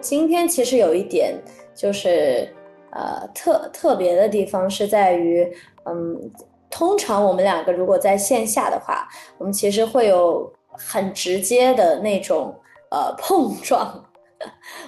[0.00, 1.34] 今天其实有一点
[1.74, 2.48] 就是
[2.90, 5.50] 呃特特别的地方是在于，
[5.84, 6.30] 嗯，
[6.70, 9.08] 通常我们两个如果在线下的话，
[9.38, 12.54] 我们其实会有很直接的那种
[12.90, 14.04] 呃碰撞。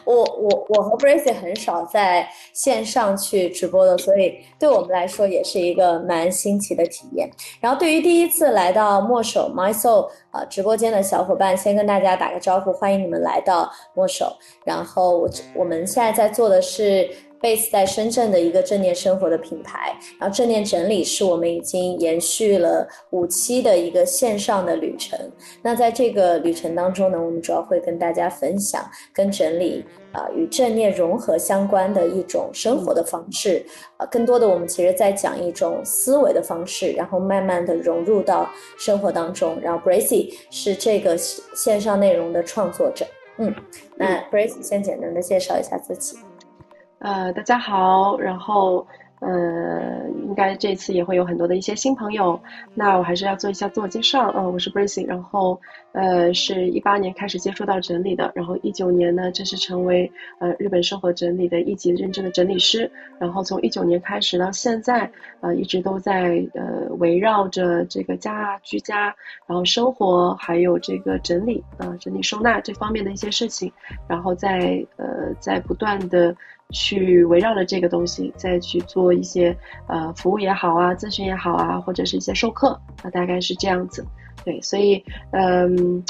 [0.04, 7.30] 我我我和 Bracy 很少在线上去直播的，所以对我们来说也是一个蛮新奇的体验。
[7.60, 14.36] 然后对于第一次来到墨守 My Soul 啊直播间的小伙伴，先跟大家打个招呼，欢迎你们来到墨守。
[14.64, 17.10] 然后我我们现在在做的是。
[17.40, 25.18] Base 在深圳的一个正念生活的品牌，然后正念整理是我们已经延续了五期的一个线上的旅程。
[25.62, 33.64] 那在这个旅程当中呢，我们主要会跟大家分享跟整理啊与正念融合相关的一种生活的方式。
[33.96, 39.58] 啊，更多的我们其实在讲一种思维的方式，然后慢慢的融入到生活当中。
[39.60, 43.06] 然后 Bracy 是这个线上内容的创作者。
[43.38, 43.54] 嗯，
[43.96, 46.18] 那 Bracy 先简单的介绍一下自己。
[47.00, 48.86] 呃，大家好，然后
[49.20, 52.38] 呃，应该这次也会有很多的一些新朋友，
[52.74, 55.58] 那我还是要做一下自我介绍，呃，我是 Bracy，然后
[55.92, 69.04] 呃，是一八年开始接触到整理的，然后一九年呢正式成为呃日本生活整理的一级认证的整理师，然后从一九年开始到现在，呃，一直都在呃围绕着这个家居家，
[69.46, 73.72] 然后生活还有这个整理啊整理收纳这方面的一些事情，
[74.06, 76.36] 然后在呃在不断的。
[76.70, 84.04] 去围绕着这个东西，再去做一些呃服务也好啊，咨询也好啊，或者是一些授课，那大概是这样子。
[84.44, 86.02] 对，所以嗯，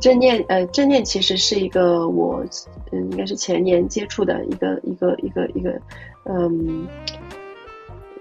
[0.00, 2.44] 正念呃正念其实是一个我
[2.92, 5.80] 嗯应该是前年接触的一个一个一个一个
[6.24, 6.86] 嗯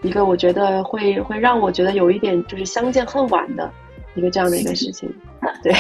[0.02, 3.70] 一个我觉得会会让我觉得有一点就是相见恨晚的
[4.16, 5.14] 一个这样的一个事情，
[5.62, 5.74] 对。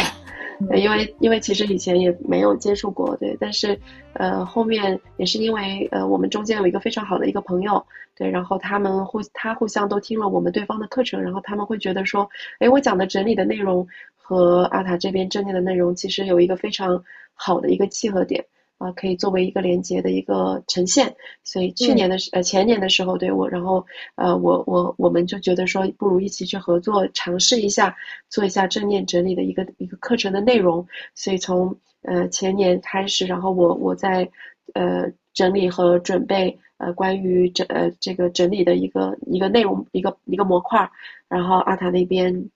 [0.70, 3.78] 对因为因为其实以前也没有接触过，对，但是，
[4.14, 7.86] 呃，后面也是因为呃，我们中间有一个非常好的一个朋友，
[8.16, 12.30] 对，然后他们互他互相都听了我们对方的课程，然后他们会觉得说，
[12.60, 18.46] 哎，我讲的整理的内容和阿塔这边正念的内容其实有一个非常好的一个契合点。
[18.78, 27.96] 啊，可以作为一个连接的一个呈现，所以去年的时呃前年的时候，对我，然后呃我我我们就觉得说，不如一起去合作，尝试一下
[28.30, 30.85] 做一下正念整理的一个一个课程的内容。
[31.14, 34.30] 所以从呃前年开始，然后我我在
[34.74, 40.90] 呃整理和准备呃关于整呃这个整理的一个一个内容一个一个模块，
[41.30, 42.50] 然后阿塔那边。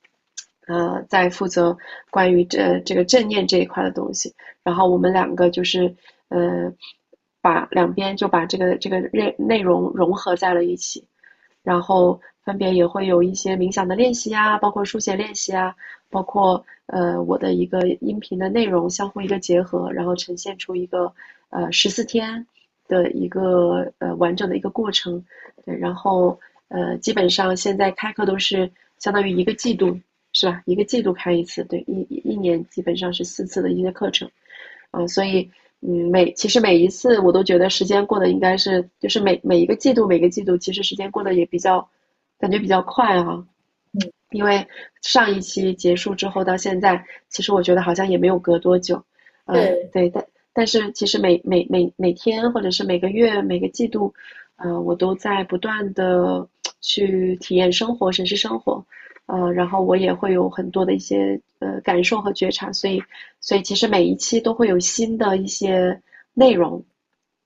[0.69, 1.75] 呃，在负责
[2.11, 5.95] 关于这这个正念这一块的东西，然后我们两个就是
[6.27, 6.71] 呃，
[7.41, 11.03] 把两边就把这个这个内内容融合在了一起，
[11.63, 15.75] 然后分别也会有一些冥想的练习啊，包括书写练习啊，
[16.11, 21.11] 包括呃我的一个音频的内容相互一个结合，然后呈现出一个
[21.49, 22.45] 呃十四天
[22.87, 25.25] 的一个呃完整的一个过程，
[25.65, 29.99] 对，然后呃基本上现在开课都是相当于一个季度。
[30.31, 30.61] 是吧？
[30.65, 34.29] 一个季度开一次，对，一一年基本上是四次的一些课程，
[34.91, 35.49] 啊，所以，
[35.81, 41.89] 嗯，每其实每一次我都觉得时间过得应该是，就是每每一个季度每个季度其实时间过得也比较，
[42.37, 43.43] 感觉比较快哈，
[43.93, 44.65] 嗯，因为
[45.01, 49.03] 上一期结束之后到现在，其实我觉得好像也没有隔多久，
[49.47, 54.13] 对对，但但是其实每每每每天或者是每个月每个季度，
[54.57, 56.47] 呃，我都在不断的
[56.81, 58.85] 去体验生活，审视生活。
[59.29, 62.99] 呃，然后我也会有很多的一些呃感受和觉察，所以，
[63.39, 66.01] 所以其实每一期都会有新的一些
[66.33, 66.83] 内容，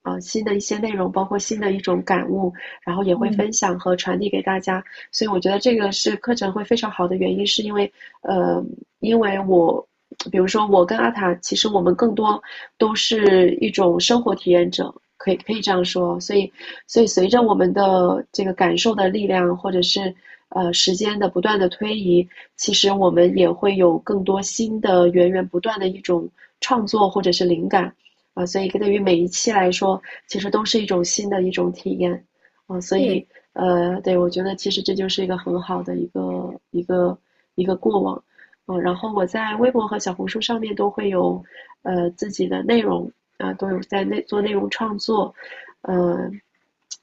[0.01, 2.53] 啊，新的一些内容，包括新的一种感悟，
[2.85, 4.81] 然后也会分享和传递给大家。
[5.11, 7.91] 所以我觉得这个是课程会非常好的原因，是因为
[8.21, 8.63] 呃，
[8.99, 9.85] 因为我，
[10.31, 12.41] 比如说我跟阿塔，其实我们更多
[12.77, 16.17] 都是一种生活体验者，可以可以这样说。
[16.21, 16.49] 所以，
[16.87, 20.15] 所以随着我们的这个感受的力量，或者是。
[20.55, 26.29] 呃，时间的不断的推移，其实我们也会有更多新的源源不断的一种
[26.61, 27.91] 创作或者是灵感，
[28.35, 32.23] 啊，所以对于每一期来说，其实都是一种新的一种体验，
[32.67, 37.17] 啊，所以呃，对我觉得其实这就是一个很好的一个一个
[37.55, 38.23] 一个过往，
[38.67, 41.43] 嗯，然后我在微博和小红书上面都会有
[41.81, 45.33] 呃自己的内容啊，都有在内做内容创作，
[45.81, 46.39] 嗯。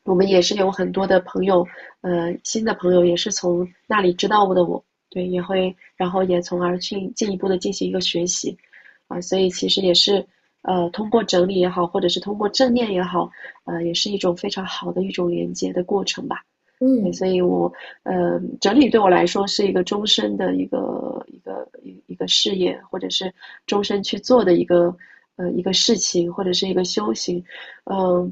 [0.04, 1.66] 我们也是有很多的朋友，
[2.00, 8.56] 呃，新的朋友也是从那里知道我的，我对也会，然后也从而去进一步的进行一个学习，
[9.08, 10.26] 啊，所以其实也是，
[10.62, 13.30] 呃，通过整理也好，或者是通过正念也好，
[13.64, 16.42] 呃，也是一种非常好的一种连接的过程吧。
[16.80, 17.70] 嗯，所以我，
[18.04, 23.32] 呃，整理对我来说是一个终身的一个一个一一个事业，或者是
[23.66, 24.96] 终身去做的一个。
[25.36, 27.42] 呃一个事情或者是一个修行，
[27.84, 28.30] 嗯，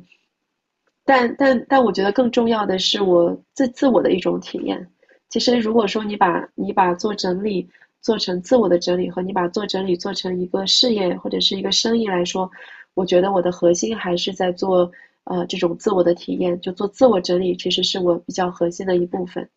[1.08, 4.86] 但但但我觉得更重要的是我自自我的一种体验。
[5.30, 7.66] 其实如果说你把你把做整理
[8.02, 12.50] 做成自我的整理，和你把做整理做成一个事业或者是一个生意来说，
[12.92, 14.90] 我觉得我的核心还是在做
[15.24, 19.48] 呃这种自我的体验，就做自我整理，其实是我比较核心的一部分。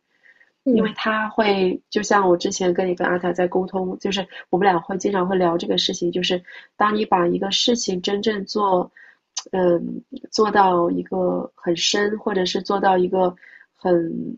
[0.64, 6.42] 因为他会，就像我之前跟你跟阿塔在沟通，就是我们俩会经常会聊这个事情，就是
[6.78, 8.90] 当你把一个事情真正做，
[9.52, 13.36] 嗯，做到一个很深，或者是做到一个
[13.76, 14.38] 很，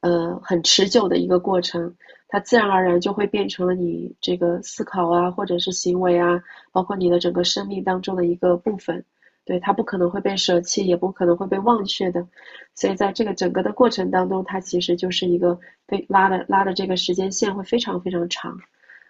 [0.00, 1.94] 呃，很持久的一个过程，
[2.28, 9.04] 它自然而然就会变成了你这个思考啊，或者是行为啊，包括你的整个生命当中的一个部分。
[9.44, 12.28] 对它不可能会被舍弃，也不可能会被忘却的，
[12.74, 18.60] 所以在这个整个的过程当中，它其实就是一个被拉的拉的这个时间线会非常非常长。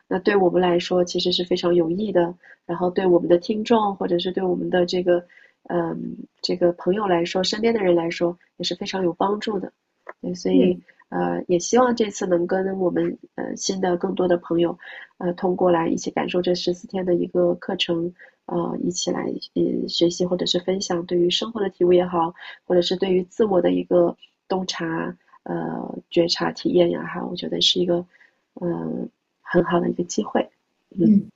[0.08, 2.34] 那对我们来说，其实是非常有益的。
[2.66, 5.25] 然后对我们的听众，或者是对我们的这个
[5.69, 9.72] 嗯这个朋友来说，身边的人来说，也是非常有帮助的。
[10.20, 14.76] 对，所以呃，也希望这次能跟我们呃新的更多的朋友，
[15.19, 18.12] 呃，通过来一起感受这十四天的一个课程。
[18.50, 22.32] 呃，一起来嗯学习或者是分享对于生活的体悟也好，
[22.64, 24.16] 或者是对于自我的一个
[24.49, 28.02] 洞察、呃觉察体验也好，我觉得是一个
[28.62, 29.06] 嗯
[29.50, 30.48] 很好的一个机会。
[30.98, 31.30] 嗯，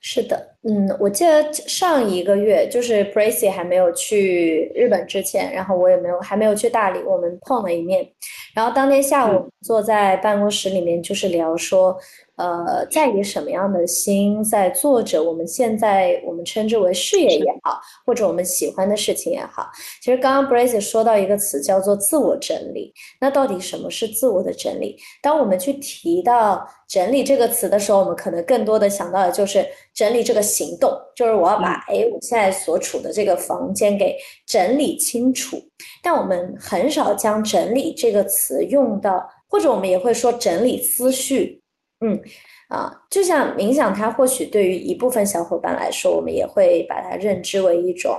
[0.00, 8.08] 是的，嗯，我记得上一个月就是 Bracy 还没有去日本之前，然后我也没有还没有去大理，我们碰了一面，
[8.54, 11.98] 然后当天下午坐在办公室里面就是聊说。
[12.38, 19.68] 呃，在以什么样的心在做着我们现在我们称之为事业也好，或者我们喜欢的事情也好，
[20.00, 22.94] 其实刚刚 Brace 说到一个词叫做自我整理。
[23.20, 24.96] 那到底什么是自我的整理？
[25.20, 35.60] 当我们去提到整理这个词的时候，我们可能更多的想到的就是整理这个行动，就是我要把哎我现在所处的这个房间给整理清楚。
[36.02, 41.60] 但我们很少将整理这个词用到，或者我们也会说整理思绪。
[42.00, 42.20] 嗯，
[42.68, 48.16] 啊，就像冥想，它或许对于一部分小伙伴来说，我们也会把它认知为一种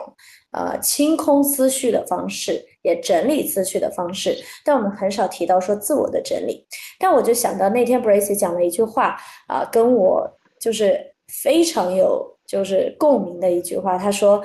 [0.52, 4.38] 呃清空思绪的方式，也整理思绪的方式。
[4.66, 6.68] 但我们很少提到说自我的整理。
[7.00, 9.16] 但我就想到那天 Bracy 讲了一句话
[9.48, 10.30] 啊，跟我
[10.60, 13.98] 就是非常有就是共鸣的一句话。
[13.98, 14.44] 他说，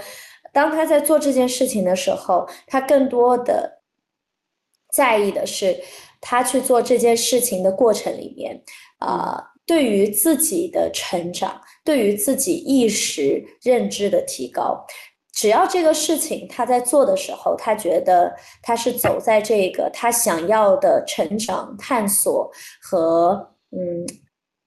[0.52, 3.80] 当他在做这件事情的时候，他更多的
[4.92, 5.76] 在意的是
[6.20, 8.62] 他去做这件事情的过程里面。
[9.04, 14.84] 啊，对于自己的成长，对于自己意识认知的提高，
[15.32, 24.06] 只要这个事情他在做的时候，他觉得他是走在这个他想要的成长、探索和嗯，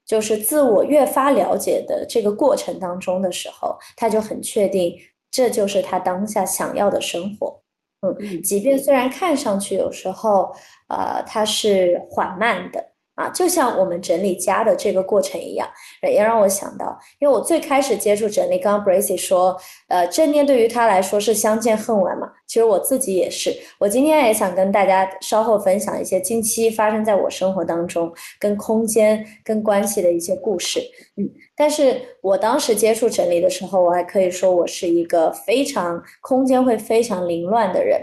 [0.05, 4.95] 就是自我越发了解的这个过程当中的时候，他就很确定
[5.31, 7.61] 这就是他当下想要的生活。
[8.01, 10.53] 嗯，即便虽然看上去有时候，
[10.89, 12.85] 呃，它是缓慢的。
[13.18, 15.68] 啊，就像我们整理家的这个过程一样，
[16.04, 19.57] 也让我想到，因为我最开始接触整理，刚刚 Bracy 说，
[19.88, 22.31] 呃，正念对于他来说是相见恨晚嘛。
[22.45, 30.80] 其实我自己也是，我今天也想跟大家稍后分享一些近期发生在我生活当中跟空间跟关系的一些故事。
[31.18, 38.00] 嗯，但是我当时接触整理的时候，我还可以说我是一个非常空间会非常凌乱的人。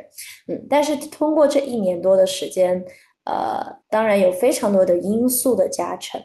[0.49, 2.85] 嗯，但是通过这一年多的时间。
[3.25, 6.21] 呃，当然有非常多的因素的加成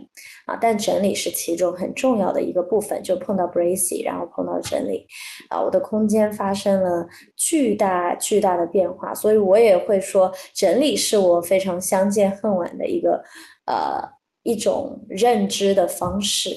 [0.45, 3.01] 啊，但整理是其中很重要的一个部分。
[3.01, 5.07] 就碰到 Bracy，然后碰到整理，
[5.49, 13.23] 啊，我的空间发生了巨大巨大的变化，所以我也会说，整理是我非常相见恨晚的一个
[13.65, 14.01] 呃
[14.43, 16.49] 一种认知的方式。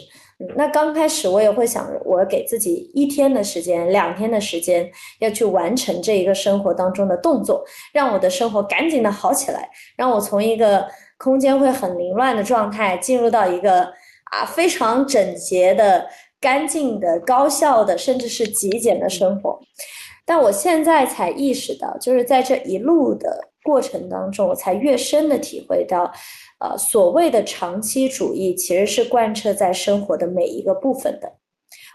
[0.57, 10.87] 那刚开始我也会想，我给自己一天的时间、两天的时间，要去完成这一个生活当中的动作，让我的生活赶紧的好起来，让我从一个
[11.19, 13.83] 空间会很凌乱的状态，进入到一个
[14.31, 16.07] 啊非常整洁的、
[16.41, 19.61] 干净的、高效的，甚至是极简的生活。
[20.25, 26.13] 但我现在才意识到，就是在这一路的过程当中，我才越深的体会到。
[26.63, 31.33] 呃，所谓的长期主义其实是贯彻在生活的每一个部分的，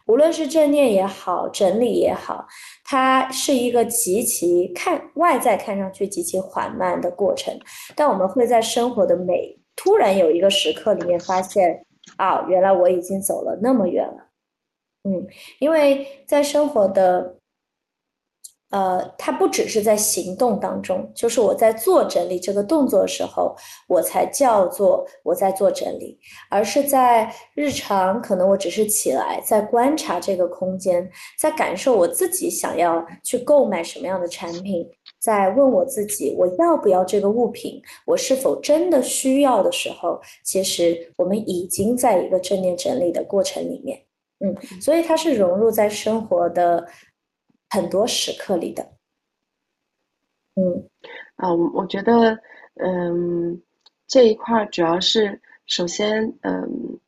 [0.07, 2.45] 无论是正念也好，整理也好，
[2.83, 7.57] 它是一个极其看外在看上去极其缓慢的过程，
[7.95, 11.85] 但我们会在生活的每突然有一个时刻里面发现，
[12.17, 14.27] 啊，原来我已经走了那么远了，
[15.03, 15.25] 嗯，
[15.59, 17.37] 因为在生活的
[18.69, 23.55] 呃，它不只是在行动当中，就是我在做整理这个动作的时候，
[23.87, 26.19] 我才叫做我在做整理，
[26.49, 31.09] 而是在日常，可能我只是起来在观察这个空间，
[31.39, 34.85] 在感受我自己想要去购买什么样的产品，
[35.17, 43.97] 在问我自己我要不要这个物品，我是否真的需要的时候，其实我们已经在一个正念整理的过程里面，
[44.41, 46.85] 嗯，所以它是融入在生活的。
[47.69, 48.81] 很多时刻里的，
[50.55, 50.89] 嗯，
[51.35, 52.39] 啊，我我觉得，
[52.75, 53.61] 嗯，
[54.07, 56.99] 这一块主要是首先，嗯，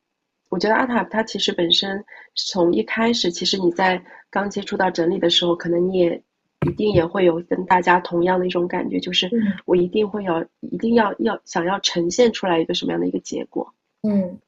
[0.50, 6.22] 我觉得阿塔他其实本身从一开始，其实你在刚接触到整理的时候，可能你也
[6.68, 9.30] 一定也会有跟大家同样的一种感觉，就是
[9.64, 14.38] 我一定会要，一定要要想要呈现出来一个什么样的一个结果，嗯，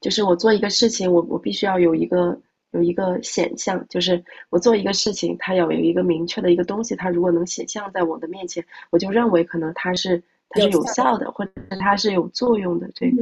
[0.00, 2.40] 就是我做一个事情，我我必须要有一个。
[2.74, 12.90] 有一个显象，就是我做一个事情，它要有一个明确的一个东西，它如果能显象在我的面前，我就认为可能它是它是有效的，或者它是有作用的。
[12.96, 13.12] 对，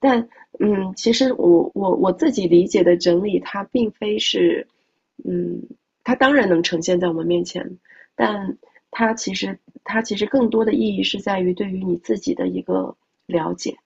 [0.00, 0.26] 但
[0.60, 4.66] 嗯，其实我我我自己理解的整理，它并非是，
[5.24, 5.62] 嗯，
[6.02, 7.78] 它当然能呈现在我们面前，
[8.14, 8.56] 但
[8.90, 13.76] 它其实它其实更多的意义是在于对于你自己的一个了解。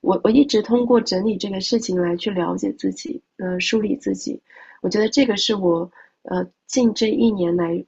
[0.00, 4.40] 我我一直通过整理这个事情来去了解自己，呃，梳理自己。
[4.80, 5.90] 我觉得这个是我，
[6.22, 7.84] 呃，近这一年来，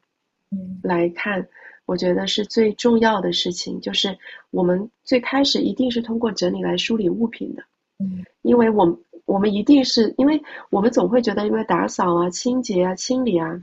[0.83, 1.49] 来看，
[1.87, 4.19] 我觉得是最重要的事情，就是
[4.51, 7.63] 我们最开始一定是通过整理来梳理物品的，
[7.99, 13.63] 嗯，因为我们我们一定是因为我们总会觉得，因为打扫啊、清洁啊、清理啊，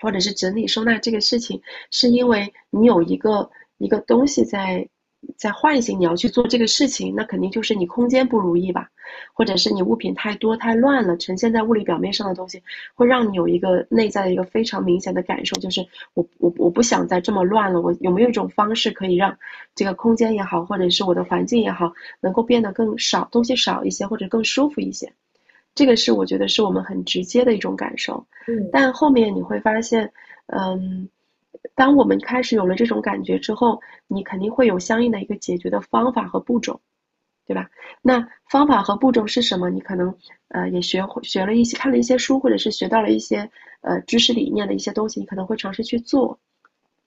[0.00, 4.88] 或者是整理收纳这个事情，是因为你有一个一个东西在。
[5.36, 8.88] 在唤醒你要去做这个事情，那肯定就是你空间不如意吧，
[9.32, 12.62] 或者是你物品太多太乱了，呈现在物理表面上的东西，
[12.94, 17.80] 会让你有一个内在的一个非常明显的感受，就是我我我不想再这么乱了。
[17.80, 19.36] 我有没有一种方式可以让
[19.74, 25.12] 这个空间也好，或者是我的环境也好，能够变得更少东西少一些，或者更舒服一些？
[25.74, 28.24] 这个是我觉得是我们很直接的一种感受。
[28.46, 30.12] 嗯，但后面你会发现，
[30.46, 31.08] 嗯。
[31.74, 36.80] 当我们开始有了这种感觉之后，你肯定会有相应的一个解决的方法和步骤，
[37.46, 37.70] 对吧？
[38.02, 39.70] 那方法和步骤是什么？
[39.70, 40.14] 你可能
[40.48, 43.48] 呃也学学了一些，看了一些书，或者是学到了一些
[43.80, 46.38] 呃知识理念的一些东西，你可能会尝试去做。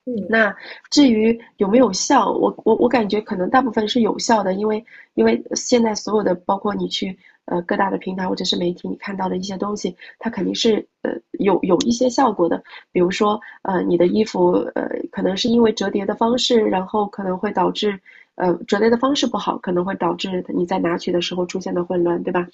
[0.05, 0.55] 嗯，那
[0.89, 4.85] 至于有没有效，我我我感觉可能大部分是有效的，因为
[5.15, 7.17] 因为现在所有的包括你去。
[7.45, 12.63] 呃，各大的平台或者是媒体，你看到的一些东西，它肯定是呃有有一些效果的。
[12.91, 17.99] 比如说，呃，你的衣服呃可能是因为折叠的方式，然后可能会导致。
[18.35, 22.45] 呃，折叠的方式不好，可能会导致你在拿取的时候出现的混乱，对吧？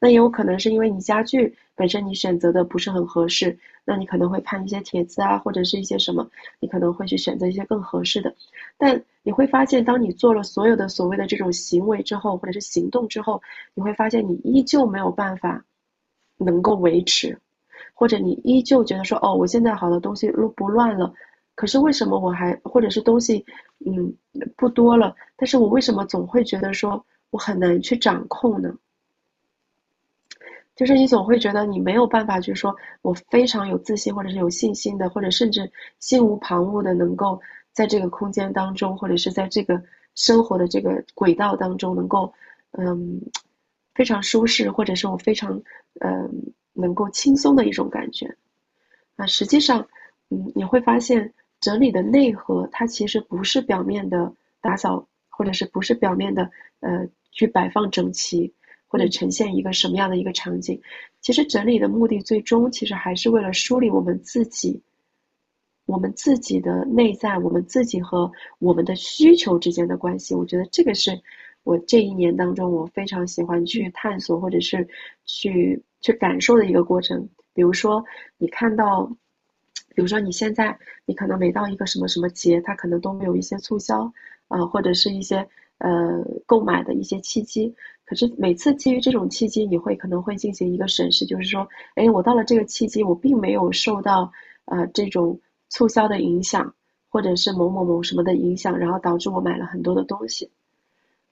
[0.00, 6.28] 那也有可能是因为你家具本身你选择的不是很合适，那你可能会看一些帖子啊，或者是一些什么，
[6.58, 8.34] 你可能会去选择一些更合适的。
[8.76, 13.40] 但你会发现，当你做了所有的所谓的这种行为之后，或者是行动之后，
[13.74, 15.64] 你会发现你依旧没有办法
[16.36, 17.38] 能够维持，
[17.94, 21.14] 或者你依旧觉得说，哦，我现在好多东西都不乱了。
[21.58, 23.44] 可是为什么我还或者是东西，
[23.84, 24.14] 嗯，
[24.56, 25.12] 不多了？
[25.36, 28.72] 但是我为什么总会觉得说我很难去掌控呢？
[30.76, 37.40] 就是你总会觉得你没有办法，去说我非常有自信或者是有信心的，或者甚至心无旁骛的，能够
[37.72, 39.82] 在这个空间当中，或者是在这个
[40.14, 42.32] 生活的这个轨道当中，能够
[42.70, 43.20] 嗯
[43.96, 45.60] 非常舒适，或者是我非常
[46.02, 48.36] 嗯能够轻松的一种感觉。
[49.16, 49.88] 啊，实际上，
[50.28, 51.34] 嗯，你会发现。
[51.60, 56.48] 整理的内核，它其实不是表面的打扫，或者是不是表面的
[56.80, 58.52] 呃去摆放整齐，
[58.86, 60.80] 或者呈现一个什么样的一个场景。
[61.20, 64.80] 其实整理的目的，最终其实还是为了梳理我们自己，
[65.84, 70.36] 我们自己的内在，我们自己和我们的需求之间的关系。
[70.36, 71.20] 我觉得这个是
[71.64, 74.86] 我这一年当中我非常喜欢去探索，或者是
[75.24, 77.28] 去去感受的一个过程。
[77.52, 78.04] 比如说，
[78.36, 79.10] 你看到。
[79.98, 84.12] 比如说，你现在你可能每到一个什么什么节，它可能都会有一些促销，
[84.46, 85.38] 啊，或者是一些
[85.78, 87.74] 呃购买的一些契机。
[88.04, 94.30] 可是每次基于这种契机，你会可能会进行一个审视，就是说，哎，我到了这个契机，我并没有受到
[94.66, 96.72] 呃这种促销的影响，
[97.08, 100.48] 或者是某某某什么的影响，然后导致我买了很多的东西。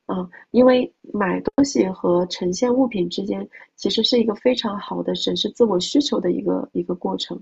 [0.06, 7.40] 嗯，因为买东西和呈现物品之间，其实是一个非常好的审视自我需求的一个一个过程。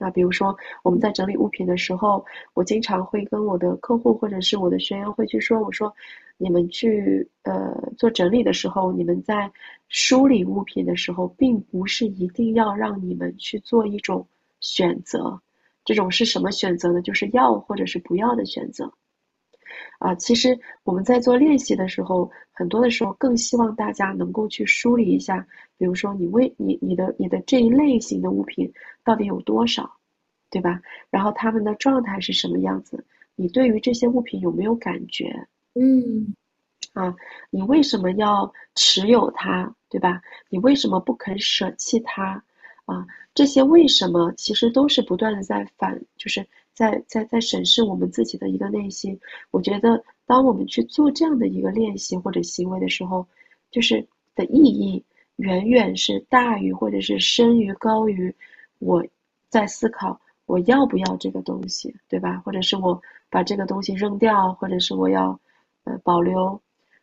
[0.00, 5.94] 那比如说，我们在整理物品的时候，我经常会跟我的客户或者是我的学员会去说，我说，
[6.38, 9.52] 你们去呃做整理的时候，你们在
[9.90, 14.26] 梳理物品的时候，并不是一定要让你们去做一种
[14.60, 15.38] 选择，
[15.84, 17.02] 这种是什么选择呢？
[17.02, 18.90] 就是要或者是不要的选择。
[20.00, 28.72] 啊，其实我们在做练习的时候，很多的时候更希望大家能够去梳理一下，比如说你为你你的你的这一类型的物品
[29.04, 29.98] 到底有多少，
[30.48, 30.80] 对吧？
[31.10, 33.04] 然后他们的状态是什么样子？
[33.36, 35.46] 你对于这些物品有没有感觉？
[35.74, 36.34] 嗯，
[36.94, 37.14] 啊，
[37.50, 40.22] 你为什么要持有它，对吧？
[40.48, 42.42] 你为什么不肯舍弃它？
[42.86, 46.46] 啊，这些为什么其实都是不断的在反，就是。
[46.74, 49.18] 在在在审视我们自己的一个内心，
[49.50, 53.26] 我觉得当我们去做这样的一个练习或者行为的时候，
[53.70, 55.04] 就是的意义
[55.36, 58.34] 远远是大于或者是深于高于
[58.78, 59.04] 我
[59.48, 62.40] 在思考我要不要这个东西，对吧？
[62.44, 65.38] 或者是我把这个东西扔掉，或者是我要
[65.84, 66.60] 呃保留。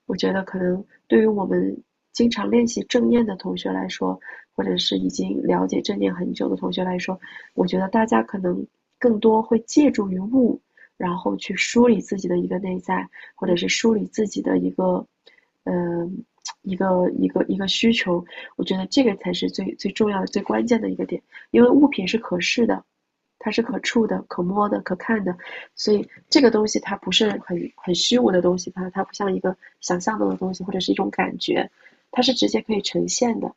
[0.07, 1.83] 我觉得可能对于我们
[2.13, 4.19] 经常练习正念的同学来说，
[4.55, 7.19] 或者是已经了解正念很久的同学来说，
[7.53, 8.65] 我觉得大家可能。
[8.99, 10.59] 更多会借助于物，
[10.97, 15.05] 然后去梳理自己的一个内在，或者是梳理自己的一个，
[15.63, 16.09] 呃，
[16.63, 18.25] 一个一个一个需求。
[18.55, 21.21] 我觉得这个才是最最重要的、最关键的一个点。
[21.51, 22.83] 因为物品是可视的，
[23.37, 25.37] 它是可触的、可摸的、可看的，
[25.75, 31.69] 所以这个东西它不是很很虚无的东西，它它不像一个想象中的东西，或者是一种感觉，
[32.09, 33.53] 它是直接可以呈现的。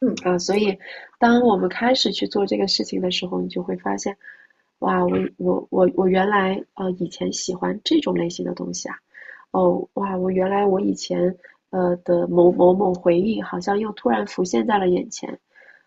[0.00, 0.76] 嗯啊，所以
[1.20, 4.16] 当我们开始去做这个事情的时候，你就会发现。
[4.84, 8.94] 哇，我我我我原来呃以前喜欢这种类型的东西啊，
[9.50, 11.34] 哦哇，我原来我以前
[11.70, 15.38] 呃的某某某回忆好像又突然浮现在了眼前，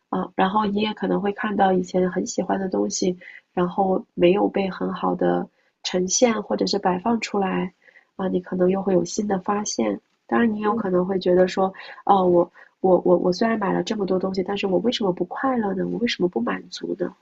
[0.09, 3.15] 啊，然后你也可能会看到以前很喜欢的东西，
[3.53, 5.47] 然后没有被很好的
[5.83, 7.71] 呈现或者是摆放出来，
[8.15, 10.01] 啊，你可能又会有新的发现。
[10.25, 11.71] 当然，你有可能会觉得说，
[12.05, 15.87] 哦，我我我我虽然买了这么多东西，但是我为什么不快乐呢？
[15.87, 17.13] 我为什么不满足呢？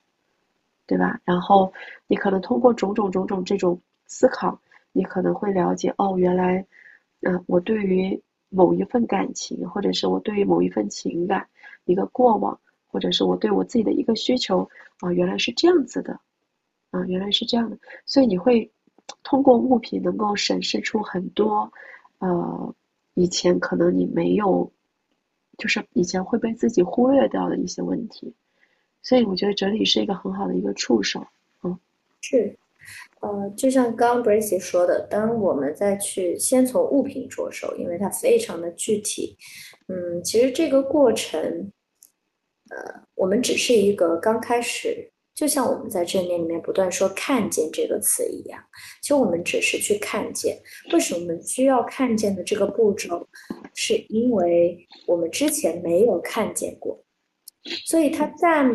[0.87, 1.19] 对吧？
[1.23, 1.71] 然后
[2.07, 4.59] 你可能通过种种种种这种思考，
[4.91, 6.65] 你可能会了解哦，原来，
[7.21, 11.47] 嗯，我对于某一份感情，或者是我对于某一份情感
[11.85, 14.69] 一个过往，或者是我对我自己的一个需求
[14.99, 16.19] 啊，原来是这样子的，
[16.91, 17.77] 啊，原来是这样的。
[18.05, 18.71] 所以你会
[19.23, 21.71] 通过物品能够审视出很多，
[22.19, 22.75] 呃，
[23.15, 24.71] 以前可能你没有，
[25.57, 28.33] 就是以前会被自己忽略掉的一些问题。
[29.05, 31.23] 所以我觉得整理是一个很好的一个触手，
[31.63, 31.77] 嗯，
[32.21, 32.57] 是，
[33.19, 39.37] 呃，就像刚刚 Bracy 说的，当我们再去先从物品着手，因为它非常的具体，
[39.89, 41.39] 嗯，其实这个过程，
[42.71, 48.59] 呃，我们只是一个刚开始，就像我们在正念里面不断说“看见”这个词一样，
[49.03, 50.57] 其实我们只是去看见。
[50.93, 53.27] 为什么我们需要看见的这个步骤，
[53.75, 56.99] 是因为我们之前没有看见过，
[57.85, 58.65] 所以它在。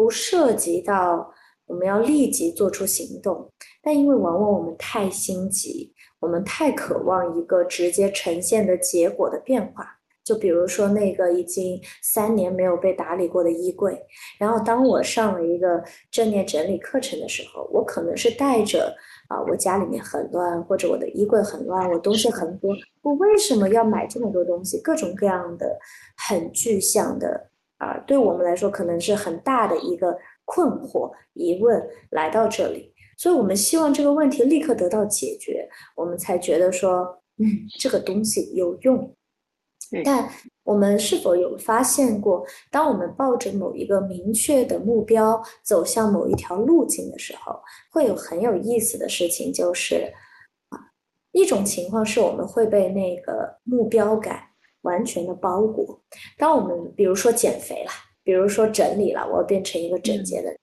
[0.00, 1.30] 不涉及到
[1.66, 3.46] 我们要立即做出行动，
[3.82, 9.86] 但因为往往我们太心急，我们太渴望一个直接呈现的结果的变化。
[10.24, 14.00] 就比如说那个已经三年没有被打理过的衣柜，
[14.38, 18.96] 然后当我上了一个正念整理课程的时候，我可能是带着
[19.28, 24.80] 啊，我家里面很乱，或者我的衣柜很乱，我东西很多，我为什么要买这么多东西？
[24.80, 25.78] 各种各样的
[26.26, 27.49] 很具象的。
[27.80, 35.66] 啊，对我们来说可能是很大的一个困惑、疑问来到这里，所以我们希望这个问题立刻得到解决，
[35.96, 37.46] 我们才觉得说，嗯，
[37.78, 39.14] 这个东西有用。
[40.04, 40.30] 但
[40.62, 50.12] 我们是否有发现过，当我们抱着某一个明确的目标走向某一条路径的时候，会有很有意思的事情，就是
[50.68, 50.78] 啊，
[51.32, 54.49] 一种情况是我们会被那个目标感。
[54.82, 56.00] 完全的包裹。
[56.38, 57.90] 当我们比如说减肥了，
[58.22, 60.58] 比如说整理了，我要变成一个整洁的人。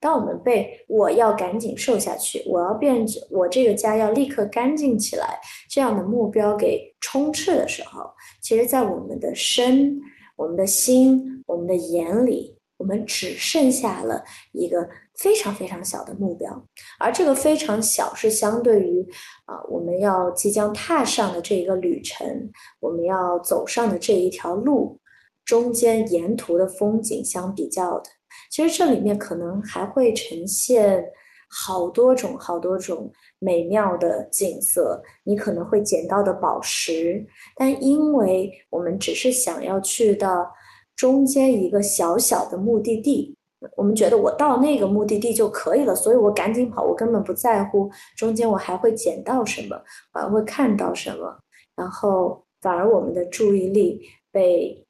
[0.00, 10.00] 当我们被我要赶紧瘦下去，我要变，我这个家要立刻干净起来这样的目标给充斥的时候，其实，在我们的身、
[10.36, 14.88] 我们的心、我们的眼里，我们只剩下了一个。
[15.20, 16.50] 非常非常小的目标，
[16.98, 19.06] 而这个非常小是相对于
[19.44, 24.98] 啊我们要即将踏上的这一个旅程，我们要走上的这一条路
[25.44, 28.10] 中间沿途的风景相比较的。
[28.50, 31.04] 其实这里面可能还会呈现
[31.50, 40.50] 好多种好多种美妙的景色，你可能会捡到的宝石，但因为我们只是想要去到
[40.96, 43.36] 中间一个小小的目的地。
[43.76, 49.80] 我们觉得我到那个目的地就可以了，所以我赶紧跑，我根本不在乎中间我还会捡到什么，
[50.12, 51.38] 还会看到什么，
[51.76, 54.86] 然后反而我们的注意力被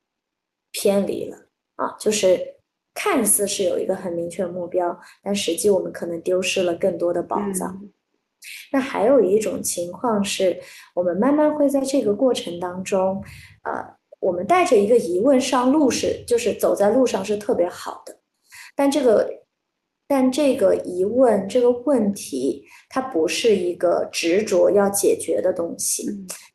[0.73, 1.37] 偏离了
[1.77, 2.39] 啊，就是
[2.95, 7.81] 看似是有一个很明确的目标，但实际我们可能丢失了更多的宝藏。
[8.73, 10.59] 那还有一种情况是，
[10.95, 13.23] 我们慢慢会在这个过程当中，
[13.65, 13.85] 呃，
[14.21, 18.17] 我们带着一个疑问上路是，就是走在路上是特别好的，
[18.81, 19.39] 但这个。
[20.13, 26.05] 但这个疑问，这个问题，它不是一个执着要解决的东西，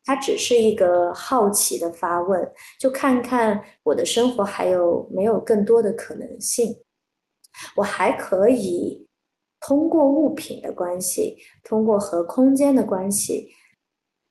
[0.04, 6.76] 它只是一个好奇的发问，就看看我的生活还有没有更多的可能性，
[7.76, 9.06] 我还可以
[9.58, 13.48] 通过物品的关系，通过和空间的关系，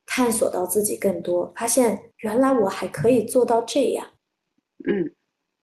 [0.06, 4.06] 探索到自己更多，发现原来我还可以做到这样，
[4.88, 5.15] 嗯。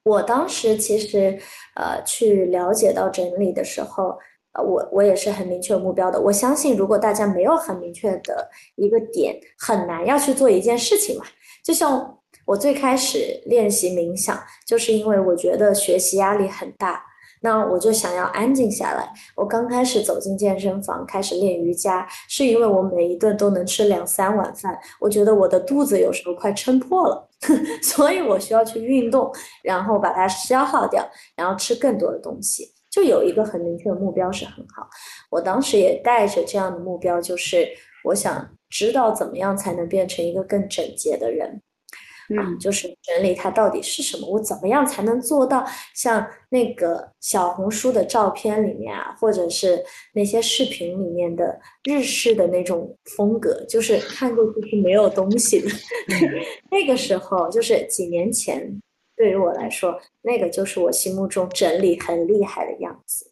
[0.05, 1.39] 我当时其实，
[1.77, 4.19] 呃，去了解到整理的时候，
[4.53, 6.21] 呃，我我也是很明确目标的。
[6.21, 11.25] 我相信，如果大家没有很明确的一个点，很难要去做一件事情嘛。
[11.65, 14.37] 就像我最开始练习冥想，
[14.67, 17.05] 就是因为我觉得学习压力很大。
[17.45, 19.09] 那我就想要安静下来。
[19.35, 27.29] 我刚开始走进健身房，开始练瑜伽，是因为我每一顿都能吃两三碗饭，我觉得我的肚子有时候快撑破了，
[27.83, 29.31] 所以我需要去运动，
[29.63, 34.89] 然后把它消耗掉，然后吃更多的东西，就有一个很明确的目标是很好。
[35.31, 37.69] 我当时也带着这样的目标，就是
[38.05, 41.63] 我想知道怎么样才能变成一个更整洁的人。
[42.39, 45.65] 嗯，就是整理它到底是什么，我怎么样才能做到
[45.95, 55.69] 像那个小红书的照片里面啊，或者是那些视频里面的日式的那种风格，就是看过去是没有东西的。
[56.71, 58.81] 那个时候就是几年前，
[59.17, 63.29] 对于我来说，那个就是我心目中整理很厉害的样子。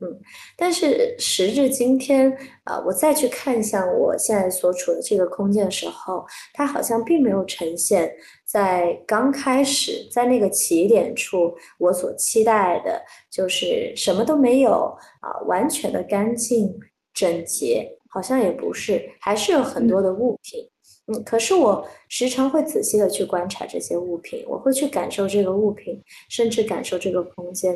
[0.00, 0.20] 嗯，
[0.56, 8.12] 但是时至今天啊，我再去看向我现在所处的这个空间的时候，它好像并没有呈现
[8.52, 16.78] 在刚开始在那个起点处我所期待的，就是什么都没有啊，完全的干净
[17.14, 20.68] 整洁，好像也不是，还是有很多的物品。
[21.06, 27.74] 嗯，可是我时常会仔细的去观察这些物品，我会去感受这个物品，甚至感受这个空间。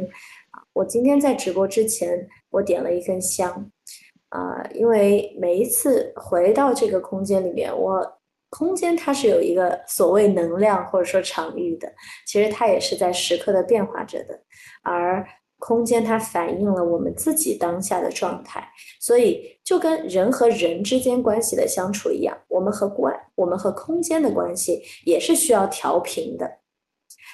[0.50, 3.70] 啊我今天在直播之前，我点了一根香，
[4.28, 8.15] 啊，因为每一次回到这个空间里面，我
[8.56, 11.92] 空间它是有一个所谓能量或者说场域的，
[12.26, 14.40] 其实它也是在时刻的变化着的，
[14.82, 15.22] 而
[15.58, 18.66] 空间它反映了我们自己当下的状态，
[18.98, 26.60] 所以就跟人和人之间关系的相处一样，我们和关我们和空间的关系也是需要调频的，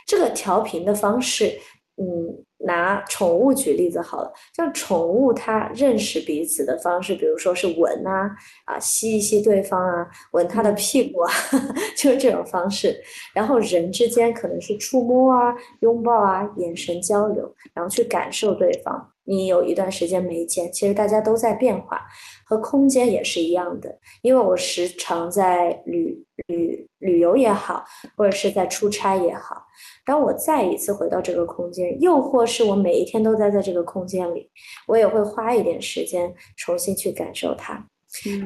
[0.04, 1.56] 这个调频的方式，
[2.02, 2.44] 嗯。
[2.64, 8.30] 拿宠物举例子好了，像宠物它认识彼此的方式，比如说是闻啊，
[8.66, 11.32] 啊吸一吸对方啊，闻它的屁股啊，
[11.98, 12.96] 就是这种方式。
[13.34, 19.12] 然后人之间可能是触摸啊、拥抱啊、眼神交流，然后去感受对方。
[19.24, 22.02] 你有一段时间没见，其实大家都在变化，
[22.44, 23.98] 和空间也是一样的。
[24.22, 27.85] 因为我时常在旅旅旅游也好，
[28.16, 29.64] 或者是在出差也好。
[30.04, 34.50] 当我再一次回到这个空间，又或是我每一天都待在这个空间里，
[34.88, 37.88] 我也会花一点时间重新去感受它。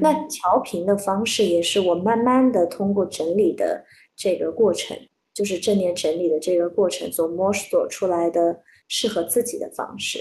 [0.01, 3.85] 那调频的方式也是我慢慢的通过整理的
[4.15, 4.97] 这个过程，
[5.35, 10.21] 就是正念整理的这个过程所摸索出来的适合自己的方式。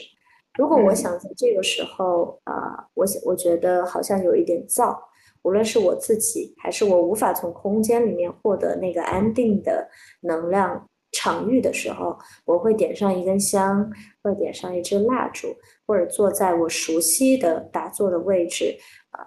[0.58, 4.98] 如果我想在这个时候啊，我想我觉得好像有一点燥，
[5.44, 9.88] 无论是我自己还是我无法从空间里面获得那个安定的
[10.22, 10.90] 能量。
[11.18, 13.90] 场域的时候，我会点上一根香，
[14.22, 15.48] 或者点上一支蜡烛，
[15.88, 18.76] 或者坐在我熟悉的打坐的位置，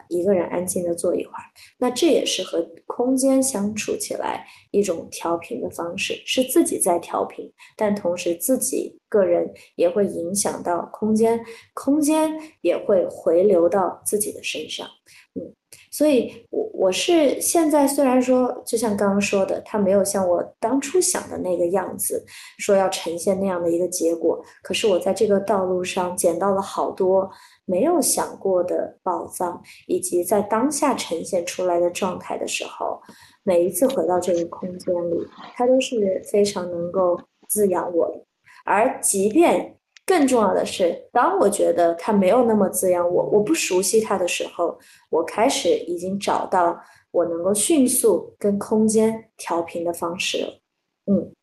[0.09, 1.45] 一个人安静的坐一会儿。
[1.79, 11.41] 那这也是和空间相处起来一种调频的方式，是自己在调频，但同时自己个人也会影响到空间，
[11.75, 14.87] 空间也会回流到自己的身上。
[15.35, 15.55] 嗯，
[15.91, 22.25] 所以，我我是现在虽然说，就像刚刚说的，它没有像我当初想的那个样子，
[22.59, 24.43] 说要呈现那样的一个结果。
[24.63, 27.31] 可是我在这个道路上捡到了好多
[27.69, 32.99] 没有想过的宝藏，以及在当下呈现出来的状态的时候，
[33.43, 38.25] 每一次回到这个空间里，它都是非常能够滋养我的。
[38.65, 39.77] 而即便
[40.07, 44.79] 更重要的是，当我觉得它没有那么滋养我，我不熟悉它的时候，
[45.11, 46.79] 我开始已经找到
[47.11, 50.61] 我能够迅速跟空间调频的方式了。
[51.07, 51.35] 嗯，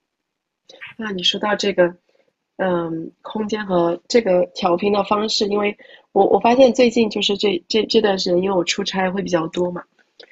[0.98, 1.96] 那你说到这个，
[2.58, 5.76] 嗯，空间和这个调频的方式，因为
[6.14, 9.84] 我我发现最近就是这这这段时间，因为我出差会比较多嘛，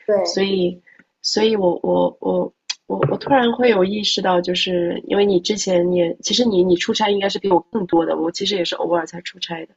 [0.08, 0.82] 对，所以，
[1.22, 2.54] 所以我我我
[2.88, 9.74] 我我突然会有意识到，就是因为你之前也其实你你出差应该是比我更多的，我其实也是偶尔才出差的。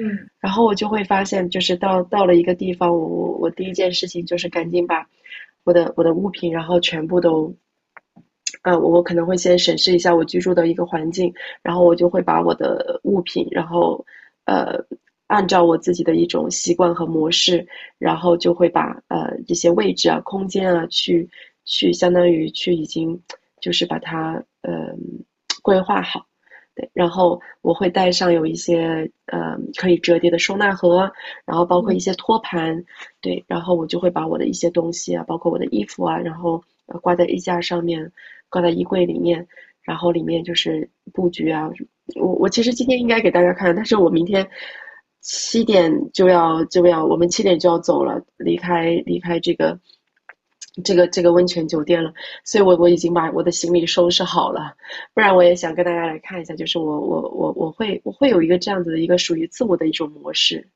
[0.00, 5.04] 嗯，然后我就会发现，就是到到了一个地方，我我我第一件事情就是赶紧把
[5.64, 7.52] 我的我的物品，然后全部都，
[8.62, 14.04] 呃，我我可能会先审视一下我居住的一个环境，然后我就会把我的物品，然后
[14.44, 14.84] 呃，
[15.26, 17.66] 按照我自己的一种习惯和模式，
[17.98, 21.28] 然后就会把呃这些位置啊、空间啊，去
[21.64, 23.20] 去相当于去已经
[23.60, 24.94] 就是把它呃
[25.62, 26.26] 规划好。
[26.74, 31.10] 对，然后我会带上有一些呃可以折叠的收纳盒，
[31.44, 32.84] 然后包括一些托盘，
[33.20, 38.12] 对，然后我就会把我的一些东西啊，包括我的衣服啊，然后呃挂在衣架上面，
[38.48, 39.46] 挂在衣柜里面，
[39.82, 41.70] 然后里面就是布局啊。
[42.16, 44.48] 我我其实今天应该给大家看，但是我明天
[45.20, 49.78] 七点就要就要，我们七点就要走了，离开离开这个。
[50.84, 52.12] 这个这个温泉酒店了，
[52.44, 54.76] 所以我我已经把我的行李收拾好了，
[55.12, 60.68] 不然我也想跟大家来看一下，就是我我我我会我会有一个这样子的一个属于自我的一种模式，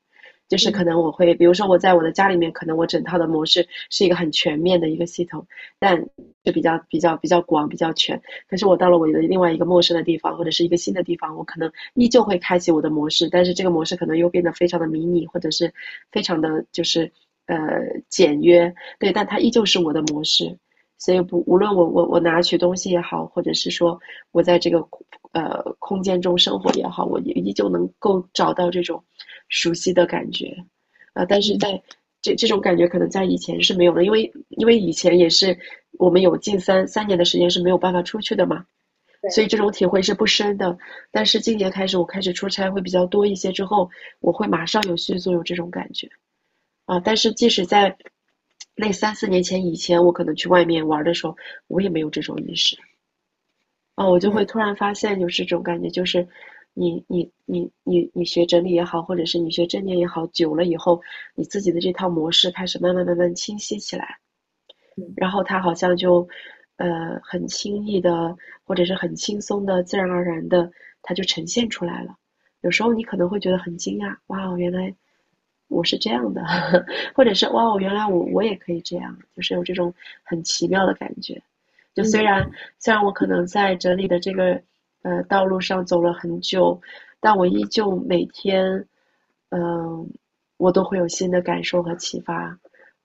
[0.53, 5.47] 就是可能我会，比如说我在我的家里面，可能我整套的模式是一个很全面的一个系统，
[5.79, 5.97] 但
[6.45, 15.73] 是比较比较比较广比较全，可是我到了我的另外一个陌生的地方或者是一个新的地方，我可能依旧会开启我的模式，但是这个模式可能又变得非常的迷你，或者是
[16.11, 17.11] 非常的就是。
[17.47, 17.57] 呃，
[18.09, 18.73] 简约。
[19.01, 20.57] 对，但它依旧是我的模式，
[21.05, 23.99] 所以不无论我我我拿取东西也好，或者是说
[24.31, 24.79] 我在这个
[25.33, 29.03] 呃空间中生活也好，我也依旧能够找到这种
[29.49, 30.57] 熟悉的感觉，
[31.12, 31.83] 啊，但是在
[32.21, 35.59] 这这种感觉可能在以前是没有的，因为因为以前也是
[35.99, 38.65] 我们有近三三年的时间是没有办法出去的嘛，
[39.35, 40.79] 所以这种体会是不深的。
[41.11, 46.09] 但是今年开始我开始出差会比较多一些之后，我会马上有迅速有这种感觉。
[46.85, 47.01] 啊！
[47.01, 47.97] 但是即使在
[48.75, 51.37] 那三四年前以前，我可能去外面玩的时候，
[51.69, 52.77] 我也没有这种意识。
[53.97, 56.27] 哦，我就会突然发现，就是这种感觉，就是
[56.73, 61.01] 你你你你你学整理也好，或者是你学正念也好，久了以后，
[61.35, 64.19] 你自己的这套模式开始慢慢慢慢清晰起来，
[65.17, 66.27] 然后它好像就
[66.77, 72.17] 呃很轻易的，或者是很轻松的，自然而然的，它就呈现出来了。
[72.63, 74.95] 有时候你可能会觉得很惊讶，哇，原来。
[75.73, 76.43] 我是这样的，
[77.15, 81.43] 或者是哇，我原来我我也可以这样，就是有这种很奇妙的感觉。
[81.95, 84.63] 就虽然虽然我可能在整理的这个
[85.03, 86.81] 呃道路上走了很久，
[87.21, 88.87] 但我依旧每天，
[89.51, 90.09] 嗯，
[90.57, 92.59] 我都会有新的感受和启发。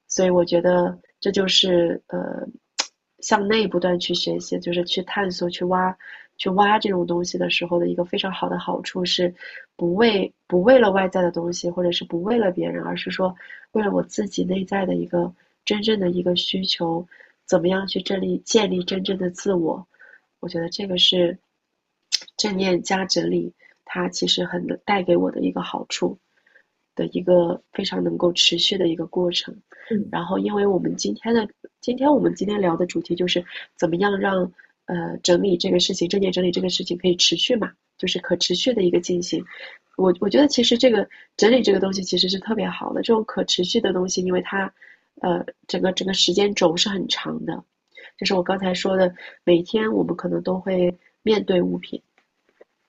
[0.07, 2.47] 所以我觉得这就是呃
[3.19, 5.97] 向内不断去学习，就是去探索、去挖。
[6.37, 9.33] 去挖这种东西的时候的一个非常好的好处是，
[9.75, 13.35] 不为不为了外在的东西，或者是不为了别人，而是说
[13.71, 15.33] 为了我自己内在的一个
[15.65, 17.07] 真正的一个需求，
[17.45, 19.87] 怎么样去建立建立真正的自我？
[20.39, 21.37] 我觉得这个是
[22.37, 23.51] 正念加整理，
[23.83, 26.17] 它其实很带给我的一个好处
[26.93, 29.55] 的一个非常能够持续的一个过程。
[29.89, 31.47] 嗯，然后因为我们今天的
[31.81, 33.43] 今天我们今天聊的主题就是
[33.75, 34.51] 怎么样让。
[34.87, 37.71] 呃，整理这个事情，正念整理这个事情可以持续嘛？
[37.97, 39.43] 就是可持续的一个进行。
[39.97, 44.71] 我我觉得其实这个整理这个东西其实是特别好的，这种可持续的东西，因为它，
[45.21, 47.63] 呃，整个整个时间轴是很长的。
[48.17, 52.01] 就是我刚才说的，每天我们可能都会面对物品，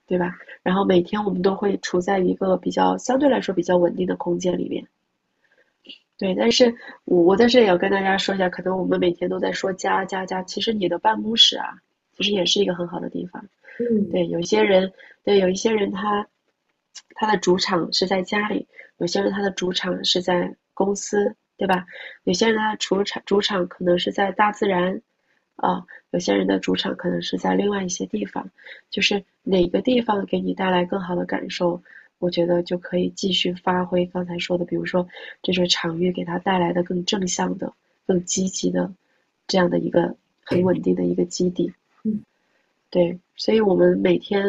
[0.07, 0.37] 对吧？
[0.63, 4.87] 然后每天我们都会处在一个比较相对来说比较稳定的空间里面。
[6.17, 11.83] 对，但是我我在这里要跟大家说一下，可能我们每天都在说家家家，其实你的办公室啊。
[12.19, 13.47] 其实也是一个很好的地方，
[13.79, 16.27] 嗯，对，有一些人，对，有一些人他，
[17.15, 21.87] 他的主场是在家里，有些人他的主场是在公司，对吧？
[22.25, 25.01] 有些人他的主场主场可能是在大自然，
[25.55, 28.51] 啊，有些人的主场可能是在另外一些地方，
[28.91, 31.81] 就是哪个地方给你带来更好的感受，
[32.19, 35.09] 我觉得就可以继续发挥刚才说的，比如说
[35.41, 37.73] 这个场域给他带来的更正向的、
[38.09, 38.93] 更积极的
[39.47, 41.73] 这样的一个很稳定的一个基地。
[42.05, 42.23] 嗯，
[42.91, 44.43] 对，所以我们每天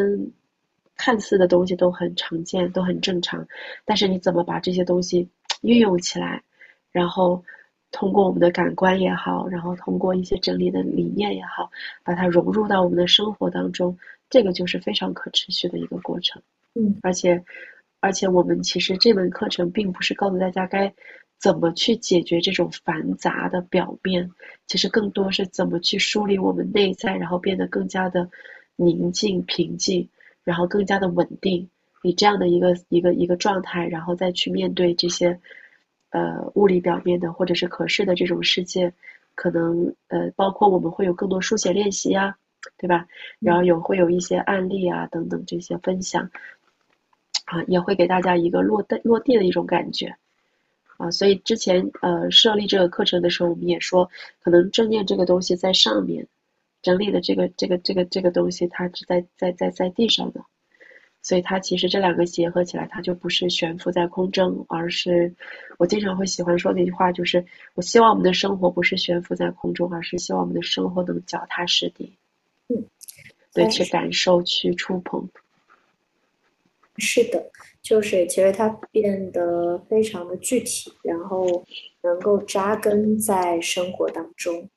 [0.96, 3.48] 看似的东西都很常见，都很正常，
[3.86, 5.30] 但是你怎么把这些东西
[5.62, 6.44] 运用起来，
[6.92, 7.44] 然后
[7.92, 11.70] 通过我们的感官也好，然后通过一些整理的理念也好，
[12.04, 13.98] 把它融入到我们的生活当中，
[14.30, 16.42] 这个就是非常可持续的一个过程。
[16.76, 17.44] 嗯，而且，
[18.00, 20.94] 而且我们其实这门课程并不是告诉大家该。
[21.40, 24.30] 怎么去解决这种繁杂的表面？
[24.68, 28.30] 其实更多是怎么去梳理我们内在，然后变得更加的
[28.76, 30.10] 宁静、平静，
[30.44, 31.70] 然后更加的稳定。
[32.02, 35.40] 以这样的一个一个一个状态，然后再去面对这些，
[36.12, 38.94] 呃，物理表面的或者是可视的这种世界，
[39.36, 42.38] 可能呃，包括我们会有更多书写练习呀，
[42.78, 43.06] 对吧？
[43.40, 46.30] 然后有会有一些案例啊等等这些分享，
[47.46, 50.16] 啊，也会给大家一个落地落地的一种感觉，
[51.00, 54.10] 啊，所以之前呃设立这个课程的时候，我们也说，
[54.44, 56.28] 可能正念这个东西在上面，
[56.82, 60.42] 整理的这个这个这个这个东西，它是在在在在地上的。
[61.22, 65.34] 所以它其实这两个结合起来，它就不是悬浮在空中，而是
[65.78, 72.12] 我经常会喜欢说的一句话，就是我希望我们的生活不是悬浮在空中，而是希望我们的生活能脚踏实地。
[72.68, 72.84] 嗯，
[73.54, 75.30] 对，去感受，去触碰。
[77.00, 77.50] 是的，
[77.82, 81.46] 就是其实它变得非常的具体，然后
[82.04, 84.70] 能够扎根在生活当中，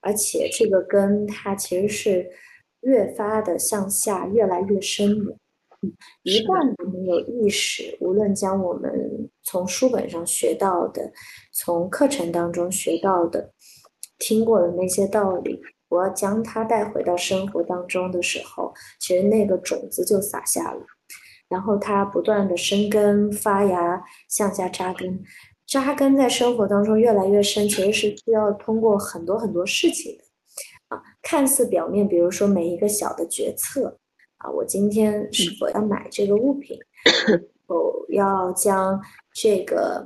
[0.00, 2.30] 而且这个根它其实是
[2.82, 5.36] 越发的向下，越来越深的。
[6.22, 11.12] 一旦我们有意识，无论将我们从书本上学到的、
[11.52, 13.52] 从课程当中学到的、
[14.18, 20.86] 听过的那些道理，我要将它带回到生活当中的时候，其实那个种子就撒下了，
[21.52, 25.22] 然后它不断的生根发芽，向下扎根，
[25.66, 30.24] 扎根在生活当中越来越深，其实是需要通过很多很多事情的
[30.88, 33.98] 啊，看似表面，比如说每一个小的决策。
[34.38, 36.76] 啊，我今天是否要买这个物品？
[37.66, 39.00] 我要将
[39.32, 40.04] 这个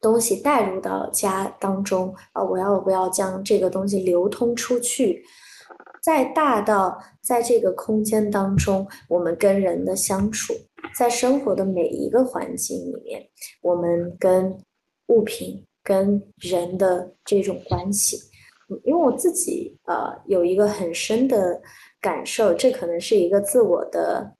[0.00, 5.24] 东西带入到家当中啊，我要不要将这个东西流通出去？
[6.02, 10.52] 再大到在这个空间当中，我们跟人的相处，
[10.94, 13.26] 在生活的每一个环境里面，
[13.62, 14.54] 我们跟
[15.06, 18.18] 物品、跟人的这种关系，
[18.84, 21.62] 因为我自己呃有一个很深的。
[22.02, 24.34] 感受，这可能是一个自我的，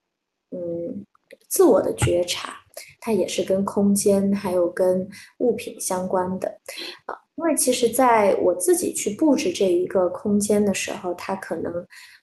[0.51, 1.05] 嗯，
[1.47, 2.53] 自我的觉察，
[2.99, 6.59] 它也是跟空间还有跟物品相关的，
[7.05, 11.73] 啊，因为其实在我自己去布置这一个空间的时候，它可能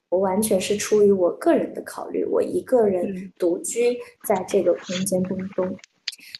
[0.09, 3.97] 我完全是出于我个人的考虑，我一个人独居
[4.27, 5.77] 在这个空间当中，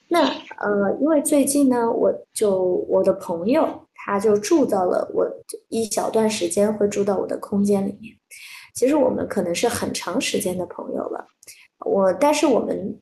[0.08, 0.26] 那
[0.60, 5.30] 呃，因为最近呢，我就我的朋友他就住到了我
[5.70, 8.16] 一小段时间会住到我的空间里面。
[8.74, 11.28] 其实我们可能是很长时间的朋友了，
[11.86, 12.98] 我但是我们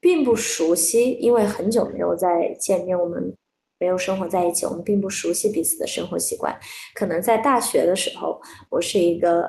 [0.00, 3.32] 并不熟悉，因为很久没有再见面，我们
[3.84, 6.58] 没有生活在一起，我们并不熟悉彼此的生活习惯。
[6.94, 9.42] 可能在大学的时候，我是一个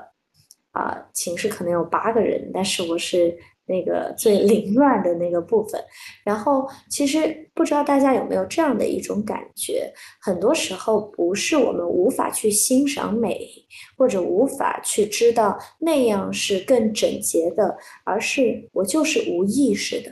[0.71, 3.37] 啊寝室可能有八个人，但是我是。
[3.67, 5.83] 那个最凌乱的那个部分，
[6.23, 13.49] 然后其实不知道大家有没有这样的一种感觉，很多时候不是我们无法去欣赏美，
[13.97, 20.11] 或者无法去知道那样是更整洁的，而是我就是无意识的。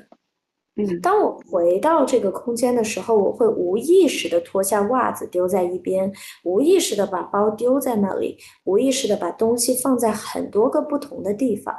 [0.75, 6.11] 嗯，当我回到这个空间的时候，我会无意识的脱下袜子丢在一边，
[6.43, 11.73] 无意识的把包丢在那里，无意识的把东西放在很多个不同的地方。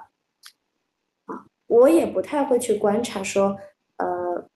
[1.26, 3.56] 啊我也不太会去观察说，
[3.96, 4.48] 呃，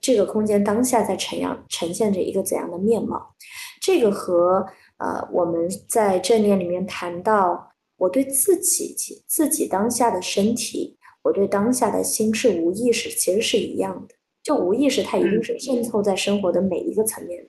[0.00, 3.34] 这个空间当下在呈样呈现着一个怎样的面貌。
[3.80, 4.64] 这个和
[4.98, 8.94] 呃我们在正念里面谈到，我对自己
[9.26, 14.14] 自己当下的身体，我对当下的心是无意识，其实是一样的。
[14.42, 17.46] 就无意识，它一定是渗透在生活的每一个层面。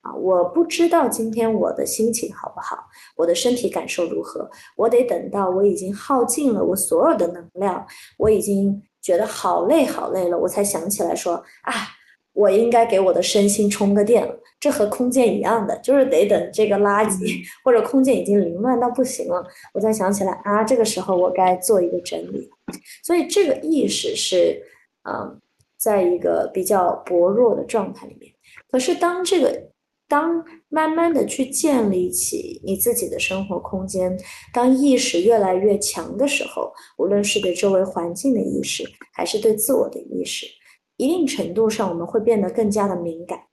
[0.00, 2.78] 啊，我不知道今天我的心情好不好，
[3.16, 7.86] 我的身体感受如何，我得等到我已经耗尽了我所有的能量，
[8.18, 11.72] 我已经觉得好累好累了，我才想起来说啊，
[12.34, 14.34] 我应该给我的身心充个电了。
[14.60, 22.50] 这和空间一样的，就是得等这个垃圾或者空间已经凌乱到不行了，我才想起来啊，这个时候我该做一个整理。
[23.02, 24.62] 所以这个意识是，
[25.08, 25.40] 嗯，
[25.76, 28.32] 在一个比较薄弱的状态里面。
[28.68, 29.70] 可是当这个。
[30.06, 34.16] 当慢慢的去建立起你自己的生活空间，
[34.52, 38.84] 当意识越来越强的时候，无论是对周围环境的意识，
[39.14, 40.46] 还是对自我的意识，
[40.98, 43.44] 一定程度上我们会变得更加的敏感。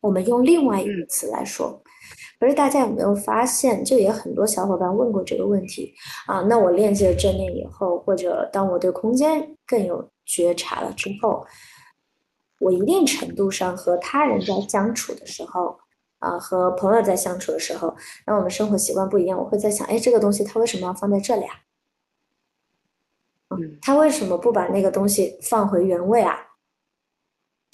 [0.00, 1.82] 我们用另外一个词来说，
[2.44, 5.94] 可是大家有没有发现，就也很多小伙伴问过这个问题
[6.26, 6.42] 啊？
[6.42, 11.42] 那我练习了正念以后，或者当我对空间更有觉察了之后。
[12.60, 15.78] 我一定程度上和他人在相处的时候，
[16.18, 21.54] 啊，和朋友在相处的时候，那我们生活习惯不一样，我会在想，哎，这个东西它为什么要放在这里啊？
[23.56, 26.36] 嗯，他为什么不把那个东西放回原位啊？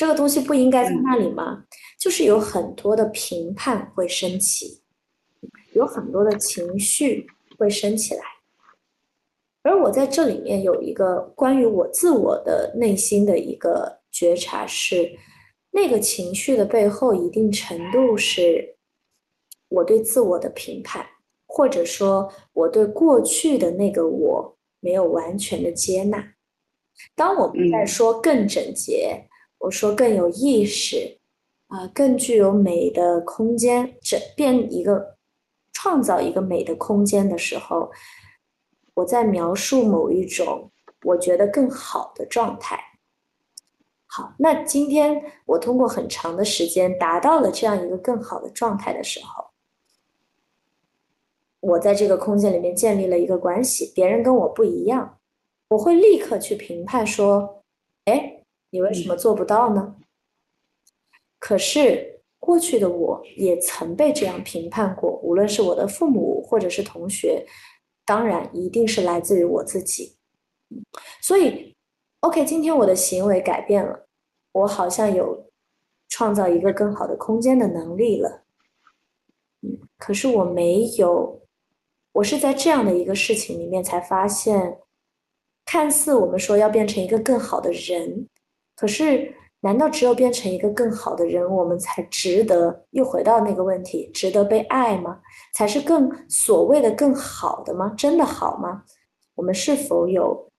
[0.00, 1.62] 这个东西不应该在那里吗？
[1.98, 4.80] 就是有很多的评判会升起，
[5.74, 7.26] 有很多的情绪
[7.58, 8.22] 会升起来，
[9.62, 14.00] 而我在这里面有一个关于我自我的内心的一个。
[14.10, 15.16] 觉察是
[15.70, 18.76] 那个情绪的背后，一定程度是
[19.68, 21.06] 我对自我的评判，
[21.46, 26.34] 或者说我对过去的那个我没有完全的接纳。
[27.14, 29.28] 当我们在说更整洁，
[29.60, 31.18] 我说更有意识，
[31.68, 35.16] 啊，更具有美的空间，整变一个
[35.72, 37.90] 创造一个美的空间的时候，
[38.94, 40.70] 我在描述某一种
[41.04, 42.78] 我觉得更好的状态。
[44.06, 49.44] 好，那今天我通过很长的时间达到了这样一个更好的状态的时候，
[51.60, 55.18] 我在这个空间里面建立了一个关系，别人跟我不一样，
[55.68, 57.62] 我会立刻去评判说
[58.06, 58.39] ：“哎，
[58.70, 59.96] 你为什么做不到呢？”
[61.38, 67.46] 可是过去的我也曾被这样评判过，无论是我的父母或者是同学，
[68.04, 70.16] 当然一定是来自于我自己，
[71.20, 71.76] 所以。
[72.22, 74.06] OK，今天我的行为改变了，
[74.52, 75.50] 我好像有
[76.10, 78.44] 创造一个更好的空间的能力了。
[79.62, 81.40] 嗯，可是我没有，
[82.12, 84.80] 我是在这样的一个事情里面才发现，
[85.64, 88.28] 看似我们说要变成一个更好的人，
[88.80, 92.86] 可是难道只有变成一个更好的人，我们才值得？
[92.92, 95.20] 又回到那个问题，值得被爱吗？
[95.54, 97.92] 才是更所谓的更好的吗？
[97.94, 98.84] 真的好吗？
[99.34, 100.50] 我们是否有？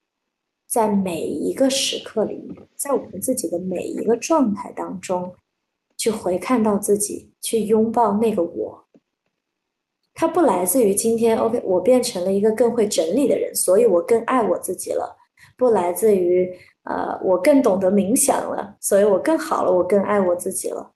[0.68, 5.34] 在每一个时刻里面，在我们自己的每一个状态当中，
[5.96, 8.86] 去回看到自己，去拥抱那个我。
[10.14, 15.16] 它不来自于今天，OK，我变成了一个更会整理的人，所以我更爱我自己了。
[15.58, 16.50] 不来自于，
[16.84, 20.90] 呃，我更懂得冥想了，所以我更好了，我更爱我自己了。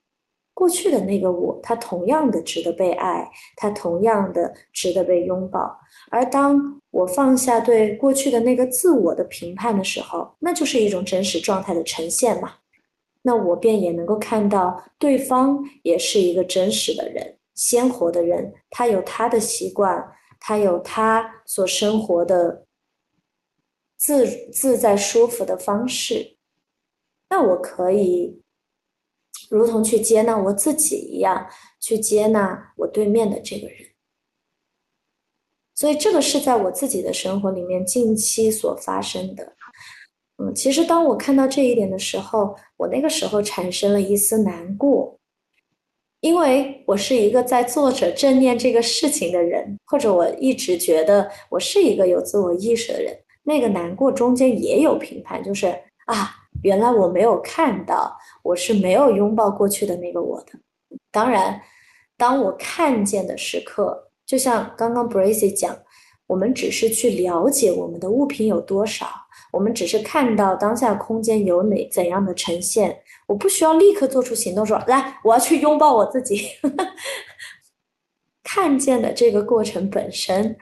[0.52, 5.78] 过去的那个我，他同样的值得被爱，他同样的值得被拥抱。
[6.10, 12.54] 而当我放下对过去的那个自我的评判的时候，那就是一种真实状态的呈现嘛。
[13.22, 22.65] 那我便也能够看到对方也是一个真实的人，鲜活的人，他有他的习惯，他有他所生活的
[23.96, 26.36] 自自在舒服的方式。
[27.30, 28.42] 那我可以。
[29.48, 33.76] 如同去接纳我自己一样，去接纳我对面的这个人。
[35.72, 39.54] 所以这个是在我自己的生活里面近期所发生的。
[40.38, 45.16] 嗯，其实当我看到这一点的时候，我那个时候产生了一丝难过，
[46.18, 53.16] 因为我是一个在做着正念这个事情的人，或者我一直觉得我是一个有自我意识的人。
[53.46, 55.68] 那个难过中间也有评判，就是
[56.04, 56.42] 啊。
[56.62, 60.58] 原来我没有看到，我是没有拥抱过去的那个我的。
[61.12, 61.60] 当然，
[62.16, 65.76] 当我看见的时刻，就像刚刚 Bracy 讲，
[66.26, 69.06] 我们只是去了解我们的物品有多少，
[69.52, 76.48] 我们只是看到当下空间有哪怎样的呈现，我不需要立刻做出行动，说来我要去拥抱我自己。
[78.42, 80.56] 看见的这个过程本身，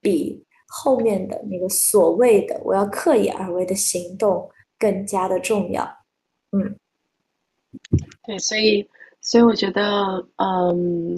[0.00, 4.48] 比后面的那个所谓的我要刻意而为的行动。
[4.80, 5.84] 更加的重要，
[6.52, 6.74] 嗯，
[8.24, 8.88] 对，所以，
[9.20, 11.14] 所以我觉得，嗯，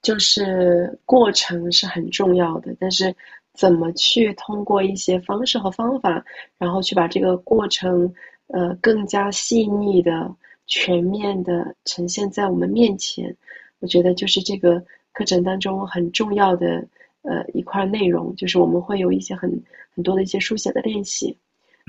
[0.00, 3.14] 就是过程是很重要的，但是
[3.52, 6.24] 怎么去通过一些方式和方法，
[6.56, 8.10] 然后去把这个过程，
[8.46, 10.34] 呃，更加细腻的、
[10.66, 13.36] 全面的呈现在我们面前，
[13.80, 14.82] 我觉得就是这个
[15.12, 16.82] 课程当中很重要的，
[17.22, 19.50] 呃，一块内容，就是我们会有一些很
[19.94, 21.36] 很多的一些书写的练习。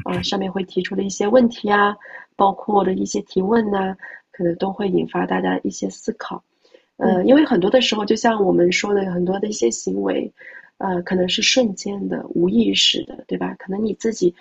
[0.05, 1.95] 啊，上面会提出的一些问题啊，
[2.35, 3.95] 包括的一些提问呐，
[4.31, 6.43] 可能都会引发大家一些思考。
[6.97, 10.33] 呃，因为很多的时候，就像我们说的很多的一些行为，
[10.79, 13.55] 呃，可能是瞬间的、无意识的，对吧？
[13.59, 14.33] 可能你自己，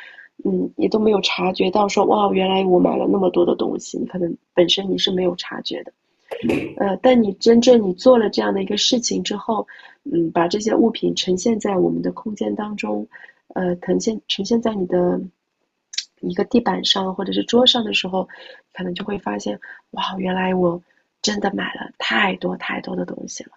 [0.42, 5.92] 嗯，你都没有察觉到，说哇，原来我买了那么多的东西，你可能本身你是没有察觉的。
[6.78, 9.66] 呃，但你真正你做了这样的一个事情之后，
[10.04, 13.06] 嗯，把这些物品呈现在我们的空间当中，
[13.48, 15.20] 呃，呈现呈现在你的。
[16.24, 18.28] 一个地板上或者是桌上的时候，
[18.72, 19.58] 可能就会发现，
[19.90, 20.80] 哇，原来我
[21.20, 23.50] 真的买了太多太多的东西了。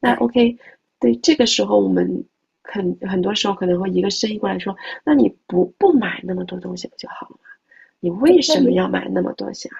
[0.00, 0.58] 那 OK，
[1.00, 2.22] 对，这个时候我们
[2.62, 7.48] 很很多时候可能会一个声音过来说，那你不不买那么多东西不就好了吗？
[8.00, 9.76] 你为什么要买那么多东西啊？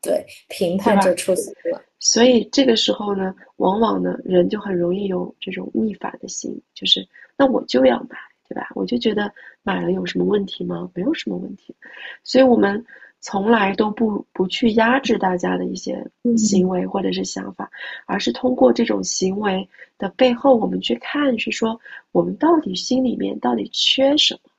[0.00, 1.82] 对，评判就出现了。
[1.98, 8.16] 所以这个时候呢，往往呢，人就很容易有这种逆反的心，就是那我就要买。
[8.48, 8.68] 对吧？
[8.76, 9.28] 我就觉得
[9.64, 10.88] 买了有什么问题吗？
[10.94, 11.74] 没有什么问题，
[12.22, 12.86] 所以我们
[13.20, 16.00] 从来都不不去压制大家的一些
[16.36, 17.68] 行为或者是想法，
[18.06, 21.76] 而是通过这种行为的背后，我们去看，是说
[22.12, 24.50] 我们到底心里面到底缺什么，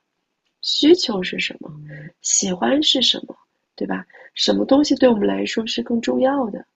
[0.60, 1.72] 需求是什么，
[2.20, 3.34] 喜欢是什么，
[3.78, 4.04] 对吧？
[4.34, 6.66] 什么东西对我们来说是更重要的？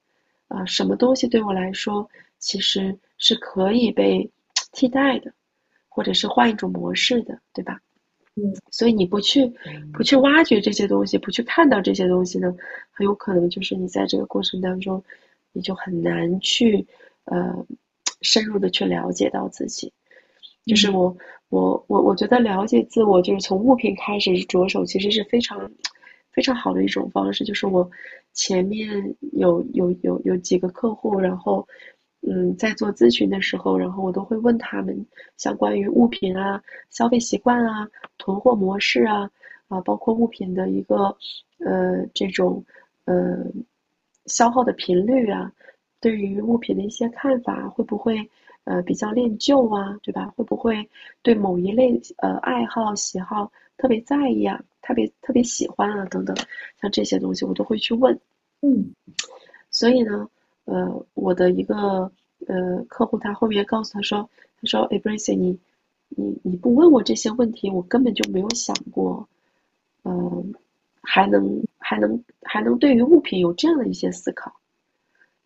[0.46, 4.30] 啊，什么东西对我来说其实是可以被
[4.70, 5.32] 替代的，
[5.88, 7.80] 或者是换一种模式的，对吧？
[8.36, 9.52] 嗯，所以你不去
[9.92, 12.54] 不去挖掘这些东西，不去看到这些东西呢，
[12.92, 15.02] 很有可能就是你在这个过程当中，
[15.52, 16.86] 你就很难去
[17.24, 17.66] 呃
[18.20, 19.92] 深入的去了解到自己。
[20.64, 21.16] 就是我
[21.48, 25.70] 我我我觉得了解自我，就是从物品开始着手，其实是非常
[26.32, 27.44] 非常好的一种方式。
[27.44, 27.88] 就是我
[28.32, 31.66] 前面有有有有几个客户，然后。
[32.24, 35.04] 嗯，在做咨询的时候，然后我都会问他们，
[35.36, 39.28] 像关于物品啊、消费习惯啊、囤货模式啊，
[39.66, 41.16] 啊，包括物品的一个
[41.58, 42.64] 呃这种
[43.06, 43.44] 呃
[44.26, 45.52] 消耗的频率啊，
[46.00, 48.30] 对于物品的一些看法，会不会
[48.64, 50.32] 呃比较恋旧啊，对吧？
[50.36, 50.88] 会不会
[51.22, 56.36] 对某一类呃爱好喜好特别在意啊，特别特别喜欢啊等等，
[56.80, 58.18] 像这些东西我都会去问。
[58.60, 58.94] 嗯，
[59.70, 60.28] 所以呢。
[60.64, 62.08] 呃，我的一个
[62.46, 64.30] 呃客户，他后面告诉他说
[64.62, 65.58] ：“他说，哎，Bracy，你
[66.10, 69.28] 你你不问我这些问题，我根本就没有想过，
[70.04, 70.54] 嗯，
[71.02, 74.54] 还能还能还能对于物品有这样的一些思考。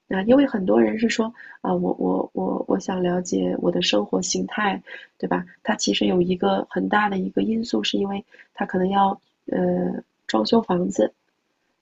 [0.09, 4.83] 啊，因为很多人是说啊，我我我我想了解我的生活形态，
[5.19, 5.45] 对吧？
[5.63, 11.13] 他其实有一个很大的一个因素，是因为他可能要呃装修房子。”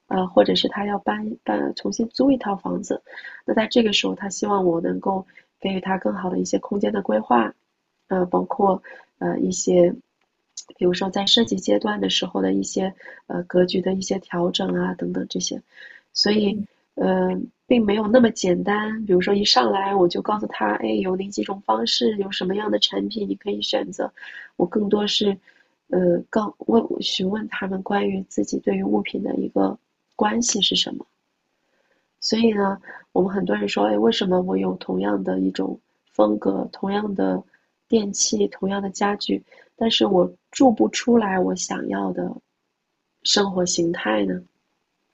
[0.07, 3.03] 呃，或者是他要搬搬重新租一套房子，
[3.47, 5.27] 那在这个时候，他希望我能够
[5.59, 7.55] 给予他更好的一些空间的规划，
[8.09, 8.83] 呃，包括
[9.19, 9.95] 呃一些，
[10.77, 12.95] 比如说在设计阶段的时候的一些
[13.29, 15.63] 呃格局的一些调整啊等等这些，
[16.13, 17.31] 所以呃
[17.67, 24.13] 并没有那么简单，比如说一上来我就告诉他，哎，有哪几种方式，有什么样的产品你可以选择，
[24.57, 25.37] 我更多是
[25.89, 29.79] 呃告问询问他们关于自己对于物品的一个。
[30.17, 31.05] 关系是什么？
[32.21, 32.81] 所以呢，
[33.11, 35.77] 我们很多人说，哎，为什么我有同样的一种
[36.13, 37.43] 风格、同样的
[37.89, 39.43] 电器、同样的家具，
[39.75, 42.33] 但是我住不出来我想要的
[43.25, 44.41] 生活形态呢？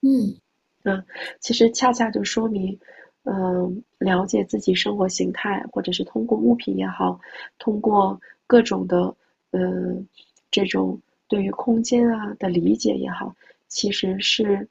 [0.03, 0.37] 嗯，
[0.83, 1.05] 啊，
[1.41, 2.79] 其实恰恰就说明，
[3.25, 7.21] 嗯，了解自己生活形态，或者是通过物品也好，
[7.59, 9.15] 通过各种的，
[9.51, 10.07] 嗯，
[10.51, 13.35] 这种对于空间啊的理解也好，
[13.69, 14.69] 其实是。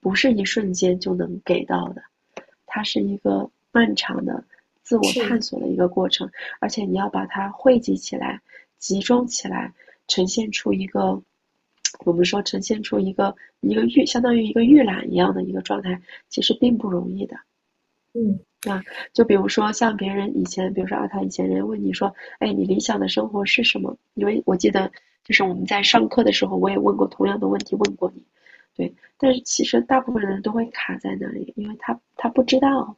[0.00, 2.00] 不是一瞬间就能给到的，
[2.66, 4.44] 它是一个漫长的
[4.84, 6.30] 自我探索的一个过程，
[6.60, 8.40] 而且你要把它汇集起来、
[8.78, 9.74] 集中起来，
[10.06, 11.20] 呈现出一个，
[12.04, 17.36] 我们说呈现出一个一个预，相当于一个预览一样的一个状态，其实并不容易的。
[18.14, 18.40] 嗯，
[18.70, 18.82] 啊，
[19.12, 23.96] 就比如说像别人以前，比如说啊，他以前人问你说，哎，你理想的生活是什么？
[24.14, 24.90] 因为我记得
[25.24, 28.24] 就是我们在上课的时候，我也问过同样的问题，问过你。
[28.74, 32.96] 对，但是其实大部分人都会卡在那里，因为他他不知道，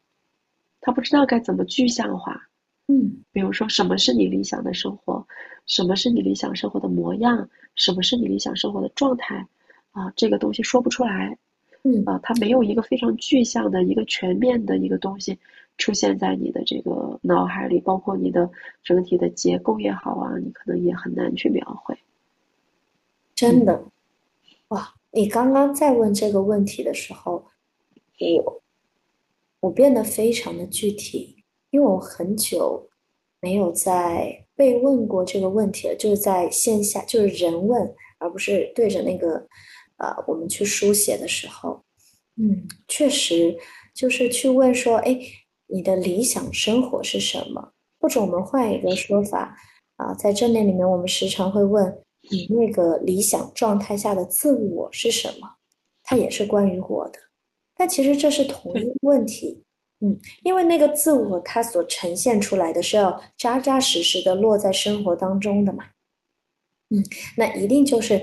[0.81, 2.50] 他不知道该怎么具象化。
[2.91, 5.25] 嗯，比如说什么是你理想的生活，
[5.67, 9.47] 什么是你理想生活的模样，什么是你理想生活的状态，
[9.93, 11.39] 啊，这个东西说不出来。
[11.85, 15.39] 嗯，啊，它没有一个非常具象的一个全面的一个东西
[15.79, 18.51] 出现在你的这个脑海里，包括你的
[18.83, 21.97] 整体的结构也好啊，你可能也很难去描绘。
[23.37, 23.85] 真的，
[24.69, 24.95] 哇。
[25.13, 27.45] 你刚刚在问这个问题的时候，
[28.45, 28.63] 我
[29.59, 31.40] 我变得非常的具体，
[31.71, 32.89] 因为我很久
[33.41, 39.47] 没有在被问过这个问题了，就是在线下，就是人问，而不是对着那个
[39.99, 41.83] 呃我们去书写的时候，
[42.37, 43.57] 嗯，确实
[43.95, 45.19] 就是去问说，哎，
[45.67, 47.73] 你的理想生活是什么？
[48.01, 49.57] 或者我们换一个说法
[49.97, 52.03] 啊，在正念里面，我们时常会问。
[52.31, 55.49] 你那个理想状态下的自我是什么？
[56.03, 57.19] 它也是关于我的，
[57.75, 59.65] 但其实这是同一个问题。
[60.01, 65.85] 嗯，因为那个自我它所呈现出来的是要扎扎实实的落在生活当中的嘛。
[66.91, 67.05] 嗯，
[67.37, 68.15] 那一定就是，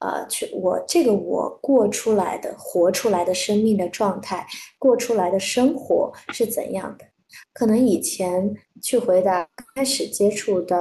[0.00, 4.46] 呃，去我这个我过出来的、活出来的生命的状态，
[4.78, 7.04] 过出来的生活是怎样的？
[7.52, 10.76] 可能以前去回答开始接触的。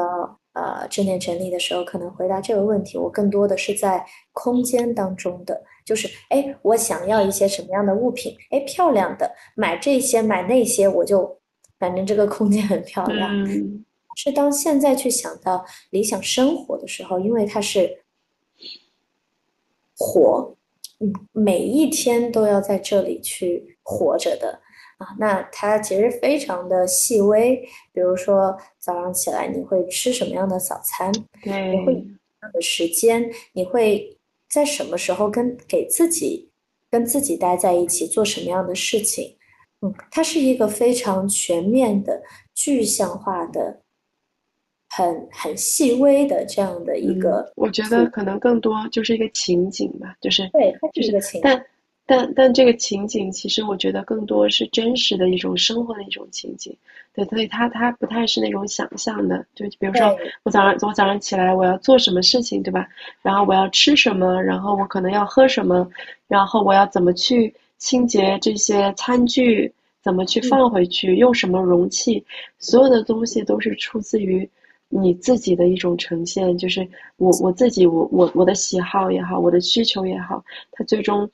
[0.53, 8.33] 呃，正念整理的时候，可能回答这个问题，我更多的是在空间当中的，就是，哎，我想要一些什么样的物品？
[8.49, 11.37] 哎，漂亮的，买这些，买那些，我就，
[11.77, 13.29] 反正这个空间很漂亮。
[14.15, 18.03] 是当现在去想到理想生活的时候，因为它是
[19.97, 20.55] 活，
[21.01, 24.61] 嗯，每一天都要在这里去活着的。
[24.97, 27.57] 啊，那它其实非常的细微，
[27.91, 31.11] 比如说早上起来你会吃什么样的早餐？
[31.43, 33.29] 对，你会什么样的时间？
[33.51, 34.17] 你会
[34.51, 36.49] 在什么时候跟给自己
[36.89, 39.37] 跟自己待在一起做什么样的事情？
[39.81, 42.21] 嗯，它是一个非常全面的、
[42.53, 43.81] 具象化的、
[44.89, 47.51] 很很细微的这样的一个。
[47.55, 51.39] 我觉得可能更多就是一个情景吧，就是对，就是一个情。
[51.41, 51.65] 但
[52.11, 56.75] 但但这个情景，其实我觉得更多是真实的一种生活的一种情景。
[57.13, 59.45] 对，所以它它不太是那种想象的。
[59.55, 62.85] 就比如说，我早上我早上起来我要做什么事情，对吧？
[63.21, 65.89] 然后我要吃什么，然后我可能要喝什么，
[66.27, 67.53] 然后我要怎么去。
[67.81, 71.15] 清洁这些餐具怎么去放回去？
[71.15, 72.23] 用什么容器？
[72.59, 74.47] 所有的东西都是出自于
[74.87, 76.87] 你自己的一种呈现，就是
[77.17, 81.27] 我我自己我我我的喜好也好，我的需求也好，它最终，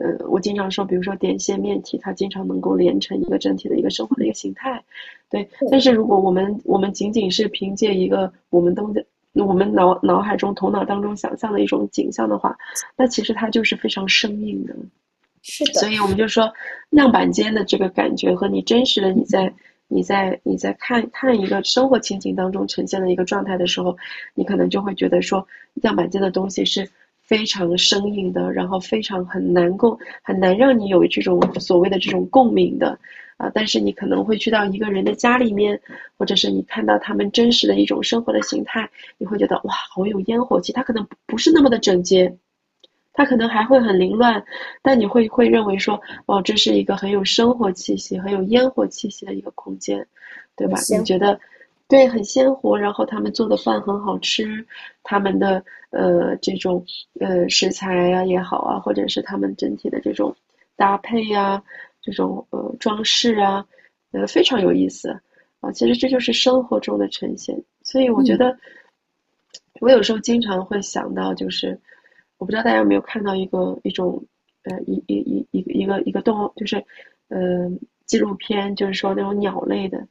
[0.00, 4.82] 呃，我经常说，比如说点线面体，它经常能够连成一个整体的一个生活的一个形态，
[5.30, 5.48] 对。
[5.70, 8.92] 但是如果我们我们仅仅是凭借一个我们都
[9.34, 12.56] 我们脑脑海中头脑当中想象的一种景象的话，
[12.96, 14.74] 那其实它就是非常生硬的。
[15.42, 16.52] 是的，所以我们就说，
[16.90, 19.52] 样板间的这个感觉和你真实的你在
[19.86, 23.96] 你在你在看看一个生活情景当中呈现的一个状态的时候，
[24.34, 25.46] 你可能就会觉得说，
[25.82, 26.88] 样板间的东西是
[27.24, 32.98] 非常生硬的，然后非常很难够很难让你有这种所谓的这种共鸣的
[33.36, 33.50] 啊。
[33.54, 35.80] 但是你可能会去到一个人的家里面，
[36.16, 40.72] 或者是你看到他们真实的一种生活的形态，你会觉得哇，好有烟火气。
[40.72, 42.36] 他可能不是那么的整洁。
[43.16, 44.44] 它可能还会很凌乱，
[44.82, 50.04] 但你会会认为说，哦，这是一个很有生活气息、很有烟火气息的一个空间，
[50.56, 50.76] 对吧？
[50.90, 51.38] 你觉得，
[51.88, 52.78] 对，很鲜活。
[52.78, 54.66] 然后他们做的饭很好吃，
[55.02, 56.84] 他们的呃这种
[57.20, 60.34] 呃食材啊也好啊，或者是他们整体的这种
[60.76, 61.62] 搭配啊，
[62.00, 63.66] 这种呃装饰啊，
[64.12, 65.10] 呃非常有意思
[65.60, 65.72] 啊。
[65.72, 67.62] 其实这就是生活中的呈现。
[67.82, 68.56] 所以我觉得，
[69.80, 71.80] 我有时候经常会想到，就是。
[72.36, 74.22] 我不知道大家有没有看到一个一种，
[74.64, 76.84] 呃，一一一一个一个一个动物，就是，
[77.28, 77.70] 呃，
[78.06, 80.06] 纪录片，就是说那种鸟类的，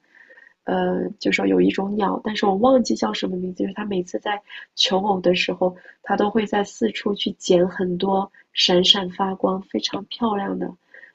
[0.66, 4.42] 呃，就说有一种鸟，但是我忘记叫什么名字，就是它每次在
[4.76, 10.72] 求偶的时候，它都会在四处去捡很多闪闪发光、非常漂亮的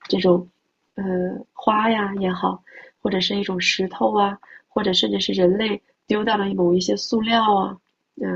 [0.08, 0.48] 这种，
[0.96, 1.04] 呃，
[1.52, 2.62] 花呀也好，
[3.00, 4.38] 或者是一种石头啊，
[4.68, 7.76] 或者甚至是人类丢掉的某一些塑料啊，
[8.22, 8.26] 啊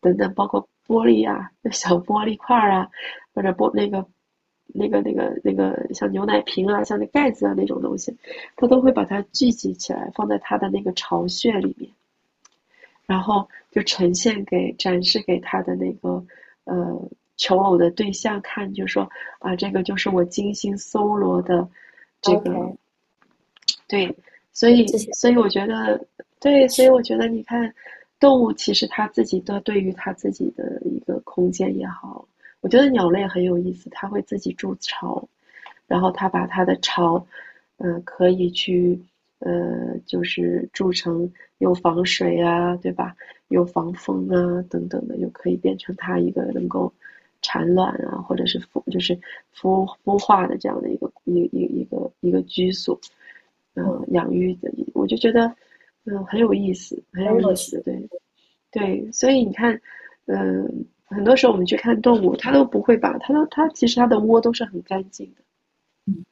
[0.00, 0.68] 等等，包括。
[0.88, 2.88] 玻璃啊， 小玻璃块儿啊，
[3.34, 4.06] 或者玻那个、
[4.68, 8.16] 那个、那个、那个像牛奶瓶啊，像那盖子啊那种东西，
[8.56, 11.90] 他都会把它聚集起来，放在他的那个巢穴里面，
[13.06, 16.24] 然后就呈现给、展示给他的那个
[16.64, 17.00] 呃
[17.36, 19.08] 求偶的对象看，就说
[19.38, 21.68] 啊，这个就是我精心搜罗的
[22.20, 22.76] 这个，
[23.86, 24.14] 对，
[24.52, 26.06] 所以，所以我觉得，
[26.40, 27.74] 对，所以我觉得，你看。
[28.20, 32.26] 动物其实它自己都对于它自己的一个空间也好，
[32.60, 35.28] 我觉得鸟类很有意思，它会自己筑巢，
[35.86, 37.26] 然后它把它的巢，
[37.78, 39.00] 嗯，可以去，
[39.38, 43.14] 呃，就是筑成又防水啊，对吧？
[43.48, 46.92] 又防风啊，等等的，又可以变成它一个能够
[47.42, 49.18] 产卵啊，或者是孵，就是
[49.56, 53.00] 孵孵化的这样的一个一一一个一个居所，
[53.74, 55.54] 嗯，养育的，我就觉得。
[56.10, 58.08] 嗯，很有意思，很有意思，对，
[58.70, 59.78] 对，所以你看，
[60.24, 65.42] 嗯，很多时候我们去看动物，它都不会把它都它其实它的窝都是很干净的，
[66.06, 66.24] 嗯，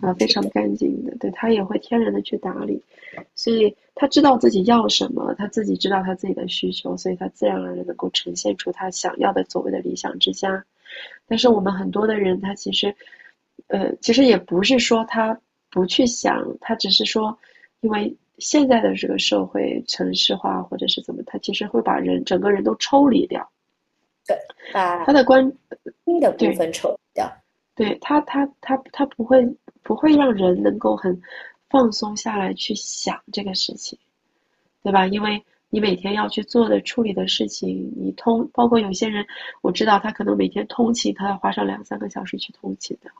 [0.00, 2.82] 啊，非常干净的，对，它也会天然的去打理，
[3.34, 10.64] 所以它知道自己要什么，它自己知道它自己的需求，所以它自然而然能够呈现出它想要的所谓的理想之家。
[11.26, 12.94] 但是我们很多的人，他其实，
[13.68, 15.38] 呃，其实也不是说他
[15.70, 17.36] 不去想，他只是说，
[17.80, 18.16] 因为。
[18.38, 23.50] 现在的这个社会城市化，或者是怎么，他其实会把人整个人都抽离掉，
[24.26, 24.36] 对，
[24.72, 25.42] 把他的关
[26.04, 27.30] 心的部分抽掉，
[27.74, 29.46] 对他，他他他不会
[29.82, 31.20] 不会让人能够很
[31.68, 33.98] 放松下来去想这个事情，
[34.82, 35.06] 对吧？
[35.06, 39.26] 因为你每天要去做的处理的事情，你通包括有些人，
[39.62, 43.10] 我知道他可能每天通勤，他要花上两三个小时去通勤的。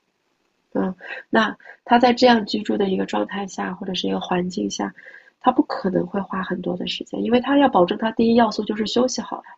[0.73, 0.95] 嗯，
[1.31, 4.95] 那他在这样居住的一个状态下，或者是一个环境下，
[5.41, 9.57] 他不可能会花很多的时间，因为他要保证他第一要素就是休息好呀，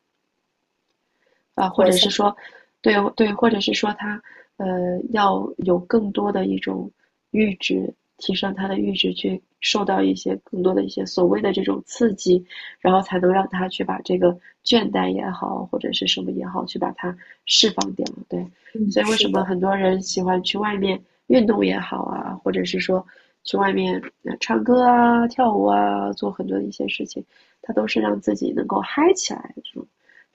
[1.58, 2.34] 啊，或者是说，
[2.80, 4.20] 对对，或者是说他
[4.56, 4.66] 呃
[5.10, 6.90] 要有更多的一种
[7.32, 12.44] 阈值，提升他的阈值，去受到一些更多的一些所谓的这种刺激，
[12.80, 14.32] 然后才能让他去把这个
[14.64, 18.06] 倦怠也好，或者是什么也好，去把它释放掉。
[18.28, 18.46] 对，
[18.90, 21.00] 所以为什么很多人喜欢去外面？
[21.28, 23.06] 运动也好啊，或者是说
[23.44, 24.02] 去外面
[24.40, 27.22] 唱歌啊、跳舞啊，做很多的一些事情，
[27.60, 29.52] 他都是让自己能够嗨起来。
[29.56, 29.86] 这种，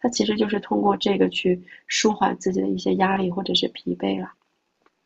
[0.03, 4.33] 它其实就是通过这个去舒缓自己的一些压力或者是疲惫了。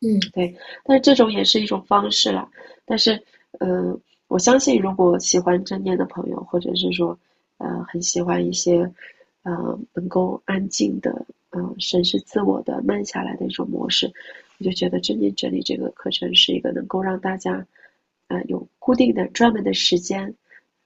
[0.01, 2.49] 嗯，对，但是这种也是一种方式啦。
[2.83, 3.21] 但是，
[3.59, 3.95] 呃，
[4.27, 7.17] 我相信如果喜欢正念的朋友，或者是说，
[7.59, 8.91] 呃，很喜欢一些，
[9.43, 14.11] 呃，能够安静的，嗯，审视自我的、慢下来的一种模式，
[14.57, 17.63] 我就觉得正念整理这个课程是一个能够让大家，
[18.29, 20.33] 呃，有固定的、专门的时间，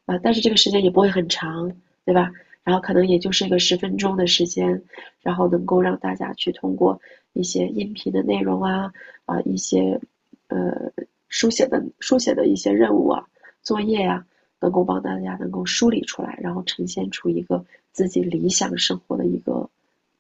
[0.06, 1.72] 啊，但是这个时间也不会很长，
[2.04, 2.30] 对吧？
[2.64, 4.84] 然后可能也就是一个十分钟的时间，
[5.22, 7.02] 然后能够让大家去通过
[7.34, 8.94] 一些音频的内容啊，
[9.26, 10.00] 啊一些
[10.48, 10.92] 呃
[11.28, 13.26] 书写的书写的一些任务啊、
[13.64, 14.26] 作业啊，
[14.60, 19.70] 能够帮大家能够梳理出来，然后呈现出一个自己理想生活的一个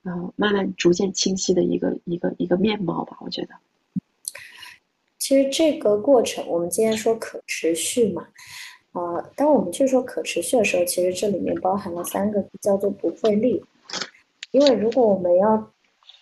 [0.03, 3.17] 呃慢慢逐渐清晰的一个一个一个面貌吧。
[3.21, 3.53] 我觉得，
[5.19, 8.27] 其实这个过程，我们今天说可持续嘛。
[8.91, 13.63] 啊，当我们去说可持续的时候，其实这里面包含了三个字，叫做不费力。
[14.51, 15.71] 因为如果我们要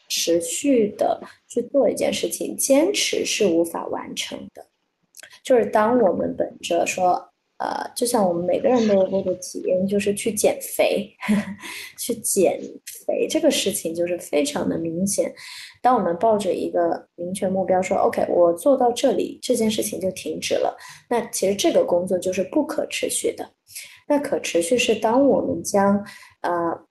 [0.07, 4.65] 持续的去做一件事情，坚持是无法完成的。
[5.43, 7.28] 就是当我们本着说。
[7.59, 11.09] 呃，就像我们每个人都有过的体验，就是去减肥，
[11.99, 12.59] 去减
[13.05, 15.33] 肥这个事情就是非常的明显。
[15.81, 20.75] 当我们抱着一个明确目标，说 OK，我做到这里，这件事情就停止了，
[21.09, 23.49] 那其实这个工作就是不可持续的。
[24.07, 26.03] 那可持续是当我们将
[26.41, 26.88] 呃。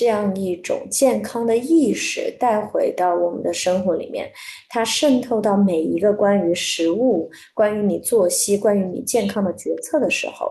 [0.00, 4.32] 这样一种健康的意识带回到我们的生活里面，
[4.70, 10.50] 它渗透到每一个关于食物、关于你作息、关于你健康的决策的时候，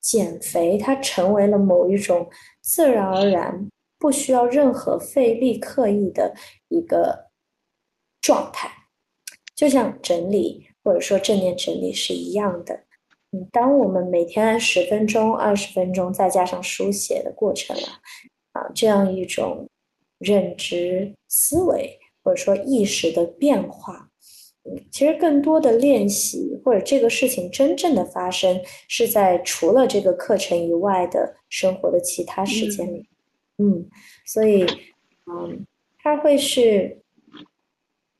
[0.00, 2.26] 减肥它成为了某一种
[2.62, 3.68] 自然而然、
[3.98, 6.34] 不需要任何费力刻意的
[6.68, 7.26] 一个
[8.22, 8.66] 状态，
[9.54, 12.80] 就像整理或者说正念整理是一样的。
[13.32, 18.00] 嗯，当我们每天按十分钟、二十分钟，再加上书写的过程啊。
[18.66, 19.68] 啊，这样一种
[20.18, 24.10] 认知思维或者说意识的变化，
[24.64, 33.06] 嗯，其实更多的练习或者这个事情真正的发生是在除了这个课程以外的生活的其他时间里，
[33.58, 33.88] 嗯，
[34.26, 34.64] 所以，
[35.26, 35.66] 嗯，
[35.98, 36.98] 它会是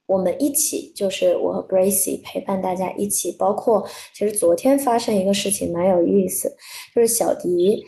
[0.07, 3.85] 我们一起，就是我和 Gracie 陪伴大家一起，包括
[4.15, 6.57] 其实昨天发生一个事情蛮有意思，
[6.95, 7.85] 就是小迪。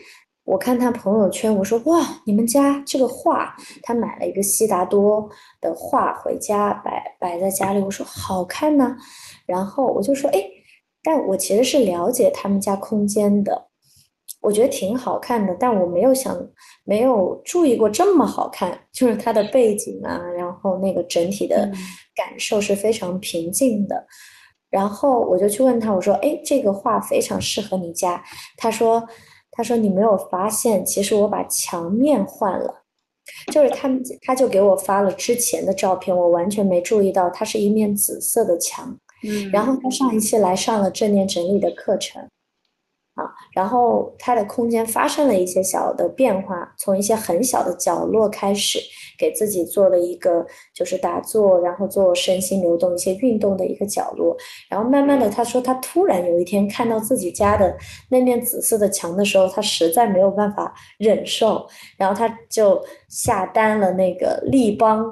[0.49, 5.29] 我看他朋友圈，我说哇，你们家这个画，他买了一个悉达多
[5.61, 8.97] 的画回家摆摆在家里，我说好看呢。
[9.45, 10.43] 然后我就说哎，
[11.03, 13.67] 但我其实是了解他们家空间的，
[14.41, 16.35] 我觉得挺好看的，但我没有想
[16.83, 21.71] 没有注意过这么好看，就是它的背景啊，然后那个整体的
[22.15, 24.03] 感受是非常平静的。
[24.71, 28.23] 然后我就去问他，我说哎，这个画非常适合你家。
[28.57, 29.07] 他说。
[29.51, 32.83] 他说：“你没有发现，其实我把墙面换了，
[33.51, 38.97] 就是他们，他就给我发了之前的照片，我完全没注意到，它是一面紫色的墙。
[39.23, 42.21] 嗯，然后他上一期来上了正念整理的课程。”
[43.19, 48.79] 啊，然后它的空间发生了一些小的变化，从一些很小的角落开始，
[49.17, 54.37] 给自己做了一个就是打坐，然后做身心流动一些运动的一个角落。
[54.69, 57.75] 然后慢慢的，他说他突然有一天看到自己家的
[58.09, 61.67] 那面紫色的墙的时候，他实在没有办法忍受，
[61.97, 65.05] 然后他就下单了那个立邦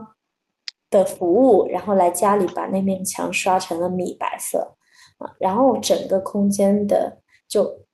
[0.89, 4.76] 的服务，然后来家里把那面墙刷成了米白色，
[5.18, 7.18] 啊，然后整个空间的
[7.49, 7.86] 就。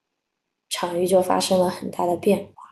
[0.74, 2.63] 场域就发生了很大的变化，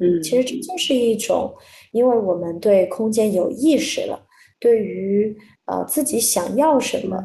[0.00, 1.54] 嗯，其实这就是一种，
[1.92, 4.20] 因为我们对空间有意识了，
[4.60, 5.34] 对于
[5.64, 7.16] 呃自己想要什么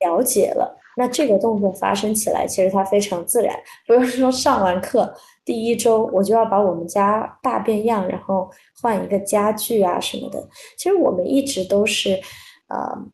[0.00, 3.54] 了解了，那这个动作发生起来，其实它非常自然。
[3.86, 5.14] 不用说上完课
[5.44, 8.50] 第一周我就要把我们家大变样，然后
[8.80, 10.48] 换一个家具啊什么的。
[10.78, 12.12] 其实我们一直都是
[12.68, 13.06] 呃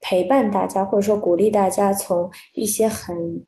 [0.00, 3.44] 陪伴大家，或者说鼓励大家从一些很。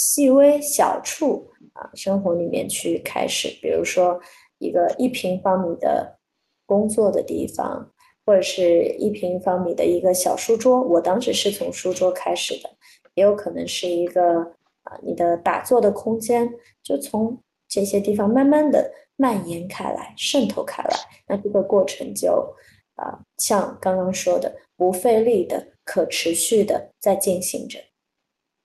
[0.00, 4.18] 细微小处啊，生活里面去开始，比如说
[4.56, 6.18] 一个一平方米的
[6.64, 7.92] 工作的地方，
[8.24, 10.80] 或者是一平方米的一个小书桌。
[10.80, 12.70] 我当时是从书桌开始的，
[13.12, 14.40] 也有可能是一个
[14.84, 16.50] 啊，你的打坐的空间，
[16.82, 17.38] 就从
[17.68, 20.96] 这些地方慢慢的蔓延开来，渗透开来。
[21.28, 22.50] 那这个过程就
[22.94, 27.78] 啊，像刚刚说的，不费力的、可持续的在进行着。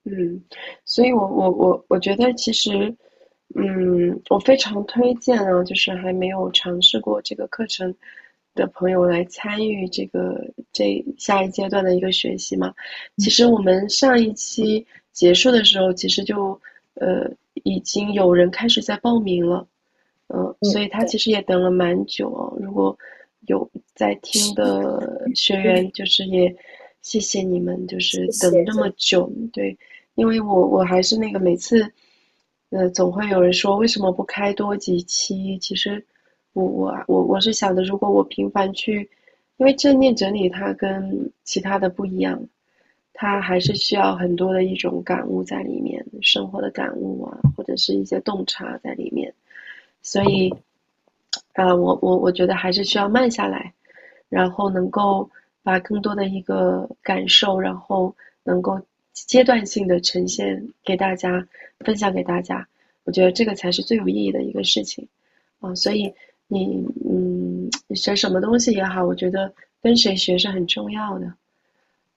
[0.08, 0.40] 嗯，
[0.86, 2.96] 所以，我我我我觉得其实，
[3.56, 7.92] 嗯，我非常推荐啊，就是还没有尝试过这个课程
[8.54, 10.40] 的朋友来参与这个
[10.72, 12.72] 这下一阶段的一个学习嘛。
[13.18, 16.62] 其实我们上一期结束的时候，其实就
[16.94, 17.28] 呃
[17.64, 19.68] 已经有人开始在报名了，
[20.28, 22.56] 嗯，所以他其实也等了蛮久哦。
[22.62, 22.96] 如果
[23.48, 26.56] 有在听的学员，就是也。
[27.02, 29.78] 谢谢你们，就是等那么久，对，
[30.16, 31.92] 因为我我还是那个每次，
[32.70, 35.58] 呃，总会有人说为什么不开多几期？
[35.60, 36.04] 其实
[36.54, 39.10] 我我我我是想的，如果我频繁去，
[39.58, 42.42] 因为正念整理它跟其他的不一样，
[43.14, 49.34] 它还是需要很多的一种感悟在里面，生活的感悟啊，或者是一些洞察在里面，
[50.02, 50.54] 所以，
[51.54, 53.74] 啊，我我我觉得还是需要慢下来，
[54.30, 55.30] 然后能够。
[55.66, 58.80] 把更多的一个感受，然后能够
[59.16, 61.48] 阶段性的呈现给大家，
[61.80, 62.68] 分享给大家，
[63.06, 65.08] 我觉得这个才是最有意义的一个事情，
[65.62, 66.14] 啊，所以
[66.48, 69.52] 你嗯，学什么东西也好，我觉得
[69.82, 71.28] 跟谁学是很重要的，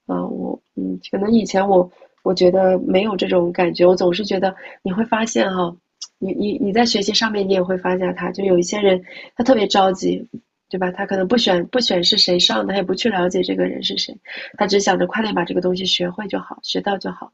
[0.06, 1.90] 啊，我嗯，可能以前我
[2.22, 5.74] 我觉得没有这种感觉，我总是觉得你会发现哈，
[6.18, 9.02] 你你你在学习上面你也会发现，他就有一些人
[9.36, 10.28] 他特别着急。
[10.68, 10.90] 对吧？
[10.90, 14.14] 他可能不选不选是谁上的，他也不去了解这个人是谁，
[14.58, 17.32] 他只想着快点把这个东西学会就好，学到就好。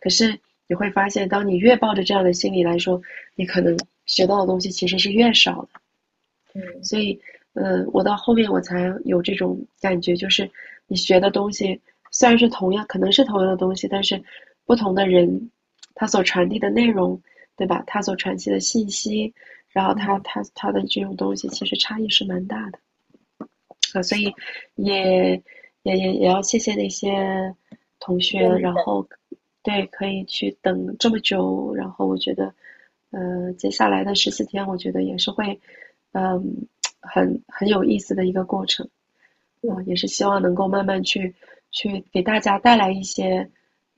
[0.00, 3.00] 可是你会发现，当你越抱着这样的心理来说，
[3.34, 3.76] 你可能
[4.06, 5.80] 学到的东西其实是越少的。
[6.54, 7.20] 嗯，所以，
[7.54, 10.48] 嗯，我到后面我才有这种感觉，就是
[10.86, 11.80] 你学的东西
[12.12, 14.22] 虽然是同样，可能是同样的东西，但是
[14.64, 15.50] 不同的人
[15.94, 17.20] 他所传递的内容，
[17.56, 17.82] 对吧？
[17.88, 19.34] 他所传递的信息。
[19.78, 22.80] 然后他他他的这种东西其实差异是蛮大的，
[23.92, 24.34] 啊，所以
[24.74, 25.40] 也
[25.84, 27.54] 也也也要谢谢那些
[28.00, 29.08] 同学，然后
[29.62, 32.52] 对可以去等这么久，然后我觉得，
[33.12, 35.60] 呃，接下来的十四天，我觉得也是会，
[36.10, 36.66] 嗯，
[37.00, 38.84] 很很有意思的一个过程，
[39.62, 41.32] 啊，也是希望能够慢慢去
[41.70, 43.48] 去给大家带来一些，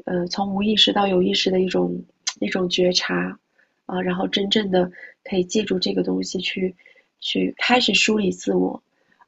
[0.05, 2.05] 呃，从无意识到有意识的一种
[2.39, 3.39] 一种觉察。
[3.91, 4.91] 啊，然后真正的
[5.25, 6.75] 可以借助这个东西去，
[7.19, 8.81] 去开始梳理自我，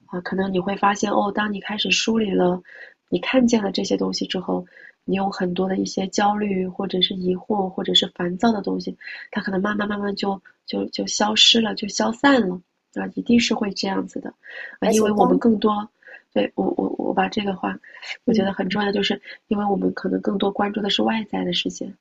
[0.07, 2.63] 啊，可能你会发现哦，当你开始梳理了，
[3.09, 4.65] 你看见了这些东西之后，
[5.05, 8.97] 你有很多的一些焦虑或者是疑惑或者是烦躁的东西，
[9.31, 12.61] 它可能慢慢慢慢就就就消失了，就消散了，
[12.95, 14.33] 啊，一定是会这样子的，
[14.79, 15.89] 啊，因为我们更多，
[16.33, 17.77] 对我我我把这个话，
[18.25, 21.93] 我觉得很重要，就是因为我们可能更多关注的是外在的世界。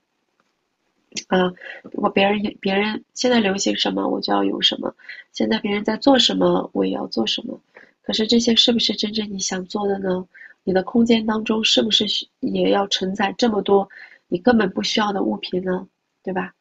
[1.28, 1.52] 啊，
[1.94, 4.90] 我别人别人现在流行什么，我就要有什么；
[5.34, 7.60] 现在别人在做什么，我也要做什么。
[8.02, 10.26] 可是这些是不是真正你想做的呢？
[10.64, 12.06] 你的空间当中是不是
[12.40, 13.90] 也要承载这么多
[14.28, 15.88] 你根本不需要的物品呢？
[16.24, 16.54] 对吧？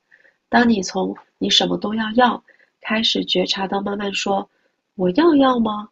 [0.49, 2.43] 当你从你什么都要要
[2.81, 4.49] 开始觉察到慢慢说
[4.97, 5.89] 我要要吗？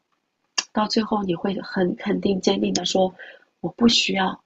[0.72, 3.14] 到最后你会很肯定坚定的说
[3.60, 4.42] 我不需要。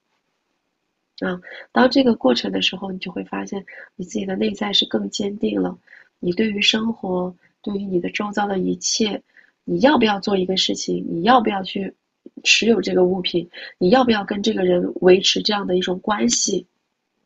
[1.23, 3.65] 啊，当这个过程的时候，你就会发现
[3.95, 5.79] 你自己的内在是更坚定了。
[6.19, 9.23] 你对于生活，对于你的周遭的一切，
[9.65, 11.07] 你要不要做一个事情？
[11.09, 11.95] 你要不要去
[12.43, 13.49] 持有这个物品？
[13.79, 16.67] 你要不要跟这个人维持这样的一种关系？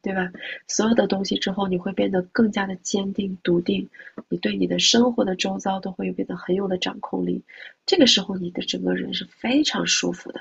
[0.02, 0.30] 对吧？
[0.68, 3.88] 所有的东西之后，你会变得更加的坚定、笃定。
[4.28, 7.42] 你对你的生活的周遭都会变得很有的掌控力。
[7.86, 10.40] 这个时候，你的整个人是非常舒服的。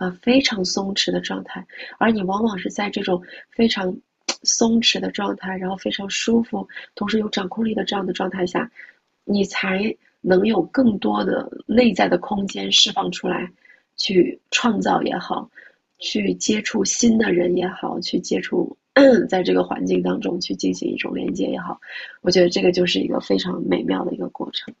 [0.00, 1.66] 啊，非常松弛的状态，
[1.98, 3.94] 而你往往是在这种非常
[4.44, 8.70] 松弛的状态，然后非常舒服，同时有掌控力的这样的状态下，
[9.24, 13.52] 你才能有更多的内在的空间释放出来，
[13.94, 15.50] 去创造也好，
[15.98, 18.74] 去接触新的人也好，去接触
[19.28, 21.78] 在这个环境当中去进行一种连接也好，
[22.22, 24.72] 我觉得这个就是一个非常美妙的一个过程。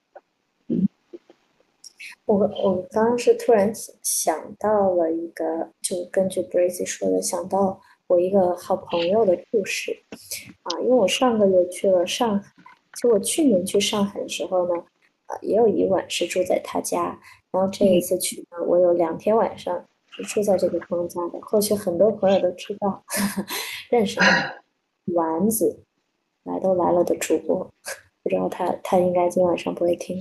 [2.30, 3.72] 我我刚刚是突然
[4.04, 9.92] 想到了一个，就根据 Brazy 说的，想到我一个好朋友的故事。
[10.62, 12.52] 啊，因为我上个月去了上海，
[13.02, 14.80] 就我去年去上海的时候呢，
[15.26, 17.18] 啊，也有一晚是住在他家，
[17.50, 23.02] 然后这一次去呢，我有两天晚上是住在这个朋友家的，或许很多朋友都知道，
[23.90, 24.26] 认识的
[25.14, 25.82] 丸子，
[26.44, 27.68] 来都来了的主播，
[28.22, 30.16] 不知道他他应该今晚上不会听。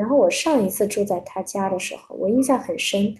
[0.00, 3.14] 然后我上一次住在他家的时候，我印象很深，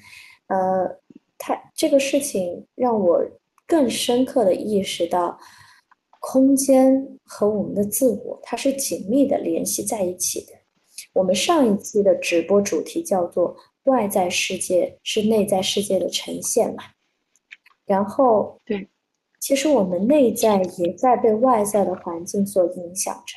[0.47, 0.89] 呃，
[1.37, 3.22] 他这个事情让我
[3.66, 5.39] 更深刻的意识到，
[6.20, 10.53] 空间和我们的自我它是紧密的联系在一起的。
[11.12, 13.55] 我们上一期的直播主题叫做
[13.85, 16.83] “外在世界是内在世界的呈现”嘛，
[17.85, 18.89] 然后对，
[19.39, 23.35] 其实我们内在也在被外在的环境所影响着，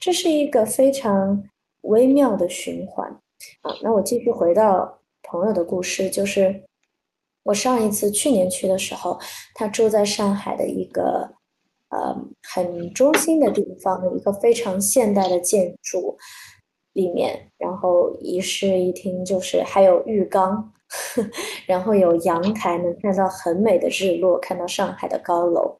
[0.00, 1.44] 这是一个非常。
[1.86, 3.08] 微妙的循环，
[3.62, 6.62] 啊，那我继续回到朋友的故事，就是
[7.44, 9.18] 我上一次去年去的时候，
[9.54, 11.34] 他住在上海的一个
[11.90, 16.16] 呃很中心的地方，一个非常现代的建筑
[16.92, 20.72] 里面，然后一室一厅，就是还有浴缸
[21.66, 25.78] 然后有阳台，能看到很美的日落，看到上海的高楼。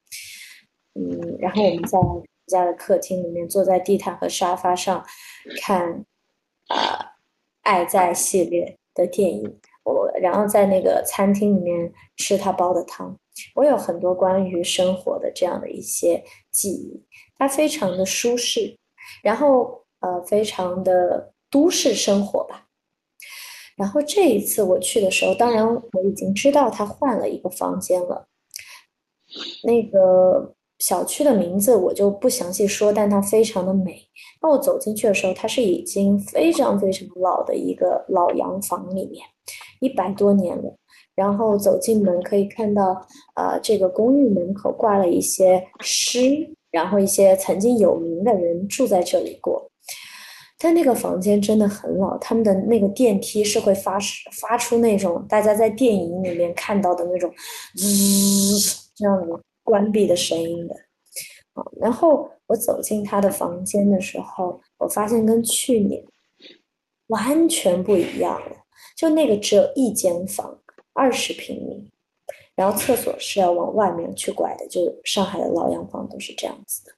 [0.94, 5.04] 嗯，然后我们在家的客厅里面，坐在地毯和沙发上
[5.61, 6.05] 看
[6.68, 6.76] 啊
[7.62, 9.61] 《爱在》系列的电影。
[9.84, 13.16] 我然后在那个餐厅里面吃他煲的汤。
[13.55, 17.05] 我有很多关于生活的这样的一些记忆，
[17.38, 18.76] 它非常的舒适，
[19.22, 22.66] 然后呃，非常的都市生活吧。
[23.76, 28.26] 然后这一次我去的时候，当然我已经知道他换了一个房间了。
[29.62, 34.01] 那个小区的名字我就不详细说，但它非常的美。
[34.43, 39.27] 那我走进去的时候，它是已经非常非常老的一个老洋房里面，
[39.81, 40.77] 一百多年了。
[41.14, 43.07] 然后走进门可以看到，
[43.37, 46.20] 呃，这个公寓门口挂了一些诗，
[46.70, 49.70] 然后一些曾经有名的人住在这里过。
[50.59, 53.99] 但那个房间真的很老，他们的那个电梯是会发
[54.41, 57.33] 发出那种大家在电影里面看到的那种
[57.74, 58.59] 滋
[58.95, 60.75] 这样的关闭的声音的。
[61.53, 66.03] 啊，然后我走进他的房间的时候，我发现跟去年
[67.09, 68.57] 完全不一样了。
[68.97, 70.59] 就那个只有一间房，
[70.95, 71.93] 二十平米，
[72.55, 76.93] 然后厕所是要往外面去拐的，就上海的老洋房都是这样子的。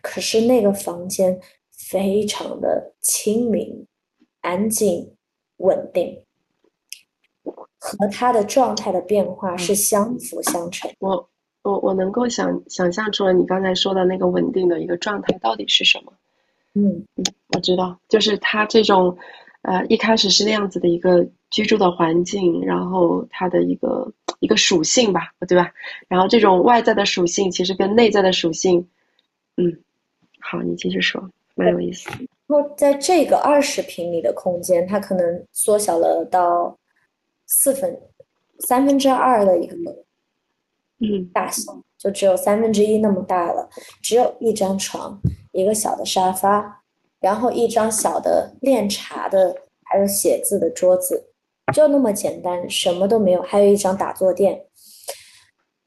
[0.00, 1.38] 可是那个房间。
[1.90, 3.86] 非常的清明、
[4.42, 5.16] 安静、
[5.56, 6.22] 稳定，
[7.78, 10.90] 和他的状态的变化是相辅相成。
[10.98, 11.30] 我
[11.68, 16.12] 我我能够想想象出来你刚才说的那个稳定的一个状态到底是什么？
[16.74, 19.16] 嗯嗯，我知道，就是他这种，
[19.62, 25.72] 呃，一开始是那样子的一个居住的环境，然后它的一个一个属性吧，对吧？
[26.08, 28.86] 然后这种外在的属性其实跟内在的属性，
[29.56, 29.76] 嗯，
[30.40, 31.28] 好，你继续说。
[31.54, 32.08] 蛮有意思。
[32.46, 36.78] 然后在这个二十平米的空间，它可能缩小了到
[37.46, 37.98] 四分
[38.60, 39.74] 三分之二的一个
[41.00, 43.68] 嗯大小，就只有三分之一那么大了。
[44.02, 45.20] 只有一张床，
[45.52, 46.82] 一个小的沙发，
[47.20, 51.30] 然后一张小的练茶的还有写字的桌子，
[51.72, 53.42] 就那么简单，什么都没有。
[53.42, 54.66] 还有一张打坐垫。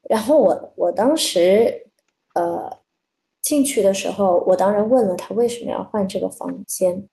[0.08, 1.86] 然后我我当时
[2.34, 2.80] 呃。
[3.42, 7.08] 进去的时候，我当然问了他为什么要换这个房间，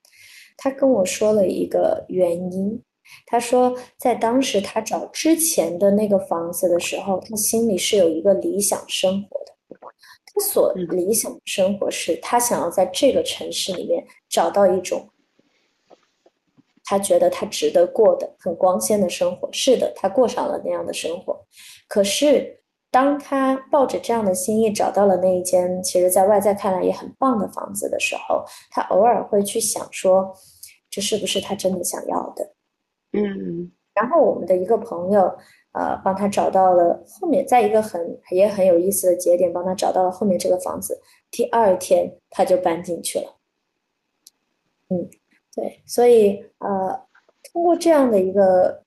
[0.56, 2.80] 他跟我说了一个原因。
[3.26, 9.53] 他说，在当时他找之前的那个房子的时候，他心里是有一个理想生活的。
[10.26, 15.10] 他所理想的生活是他想要在这个城市里面找到一种
[16.86, 19.49] 他觉得他值得过的很光鲜的生活。
[19.51, 21.45] 是的，他过上了那样的生活，
[21.88, 22.57] 可是。
[22.91, 30.34] 当他抱着这样的心意找到了那一间，其实在外在看来也很棒的房子的时候，他偶尔会去想说，
[30.89, 32.51] 这是不是他真的想要的？
[33.14, 33.72] 嗯。
[33.93, 35.22] 然后我们的一个朋友，
[35.74, 41.01] 呃，帮他找到了后面，在一个很也很有意思的节点，帮他找到了后面这个房子。
[41.30, 43.36] 第二天他就搬进去了。
[44.89, 45.10] 嗯，
[45.55, 47.07] 对，所以呃，
[47.51, 48.84] 通过这样的一个。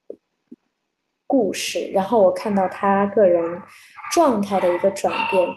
[1.25, 3.43] 故事，然后我看到他个人
[4.12, 5.49] 状态的一个转变，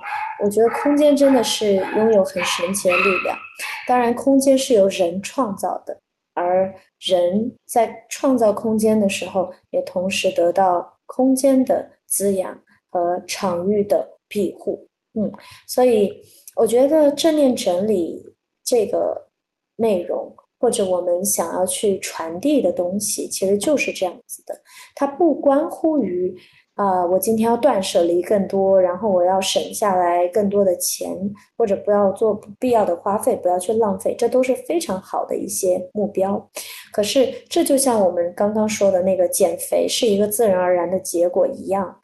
[0.42, 3.38] 我觉得空间真的是拥有很神奇的力量。
[3.86, 6.00] 当然，空间是由人创造的，
[6.34, 6.74] 而
[7.06, 14.88] 人在创造空间的时候，也同时得到空间的滋养和场域的庇护。
[15.14, 15.32] 嗯，
[15.68, 16.22] 所以
[16.56, 19.30] 我觉得正念整理这个
[19.76, 20.36] 内容。
[20.58, 24.60] 或者我们想要去传递的东西，其实就是这样子的。
[24.96, 26.36] 它不关乎于
[26.76, 31.10] 啊，我今天要断舍离更多，然后我要省下来更多的钱，
[31.58, 36.50] 或者不要做不必要的花费，不要去浪费，这都是非常好的一些目标。
[36.92, 42.00] 可是，这就像我们刚刚说的那个减肥是一个自然而然的结果一样。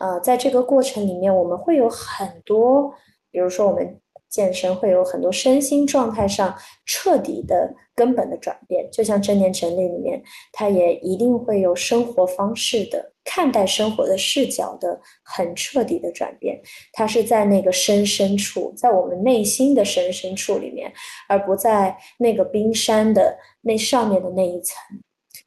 [0.00, 2.92] 呃，在这个过程里面，我们会有很多，
[3.30, 4.00] 比如说我们。
[4.28, 6.54] 健身会有很多身心状态上
[6.84, 10.22] 彻底的根本的转变，就像正念整理里面，
[10.52, 16.58] 它也一定会有生活方式的看待生活的视角的很彻底的转变。
[16.92, 20.90] 它是在那个深深处，在我们内心的深深处里面，
[21.28, 24.78] 而不在那个冰山的那上面的那一层。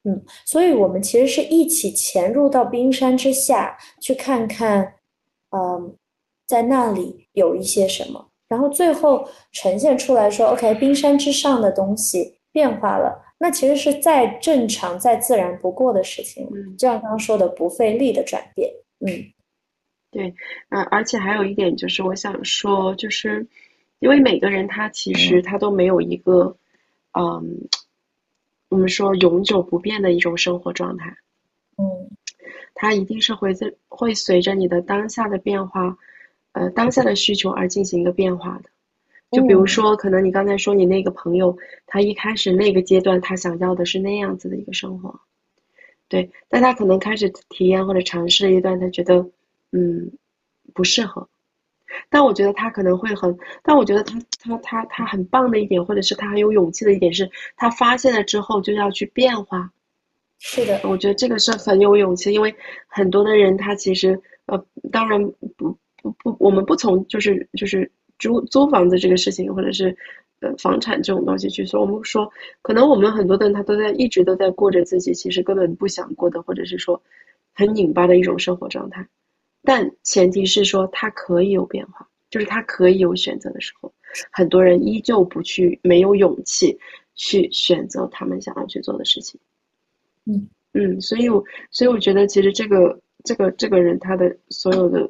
[0.03, 4.95] 嗯，所以我们其实是一起潜入到冰山之下去看看，
[5.49, 5.95] 嗯，
[6.47, 8.29] 在那里有一些什么。
[8.47, 16.45] 然后最后呈现出来说：“OK，冰山之上的东西变化了，那其实是再正常、再自然不过的事情。
[16.53, 18.69] 嗯，就像刚刚说的，不费力的转变。
[18.99, 19.07] 嗯，
[20.11, 20.35] 对，
[20.69, 23.47] 嗯，而且还有一点就是，我想说，就是
[23.99, 26.57] 因为每个人他其实他都没有一个，
[27.17, 27.67] 嗯，
[28.67, 31.15] 我们说永久不变的一种生活状态。
[31.77, 31.85] 嗯，
[32.75, 35.97] 它一定是会在会随着你的当下的变化，
[36.51, 38.69] 呃，当下的需求而进行一个变化的。
[39.31, 41.55] 就比如说，可能你刚才说你那个朋友，
[41.85, 45.19] 他一开始那个阶段他想要的是那样子的一个生活，
[46.07, 49.29] 对，但他可能开始体验或者尝试了一段，他觉得
[49.71, 50.11] 嗯
[50.73, 51.27] 不适合。
[52.09, 59.71] 但我觉得他可能会很，但我觉得他他他他很棒的一点，或者是他很有勇气的一点是，他发现了之后就要去变化。
[60.37, 62.55] 是的，我觉得这个是很有勇气，因为
[62.87, 65.21] 很多的人他其实呃，当然
[65.57, 69.95] 不不不，我们不从就是就是租租房子这个事情，或者是
[70.41, 77.01] 呃房产这种东西去说，我们说可能我们很多的人他都在一直都在过着自己其实根本不想过的，或者是说
[77.53, 79.07] 很拧巴的一种生活状态。
[79.63, 83.91] 但前提是说他可以有变化，就是他可以有选择的时候，
[84.31, 86.77] 很多人依旧不去，没有勇气
[87.15, 89.39] 去选择他们想要去做的事情。
[90.25, 95.01] 嗯嗯，所以我所以我觉得其实这个这个这个人他的所有的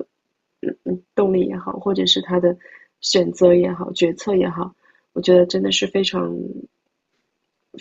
[0.61, 2.57] 嗯嗯动力也好，或者是他的
[3.01, 4.73] 选择也好，决策也好，
[5.13, 6.35] 我觉得真的是非常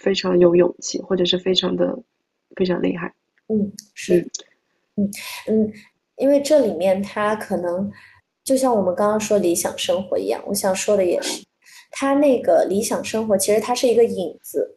[0.03, 1.99] 非常有勇气，或者是非常的
[2.57, 3.15] 非常厉害。
[3.49, 4.21] 嗯，是，
[4.97, 5.11] 嗯
[5.49, 5.73] 嗯。
[6.17, 7.89] 因为这里面他可能
[8.43, 11.45] 就像我们刚刚说理想生活一样，我想说的也是，
[11.93, 14.77] 他那个理想生活其实它是一个影子。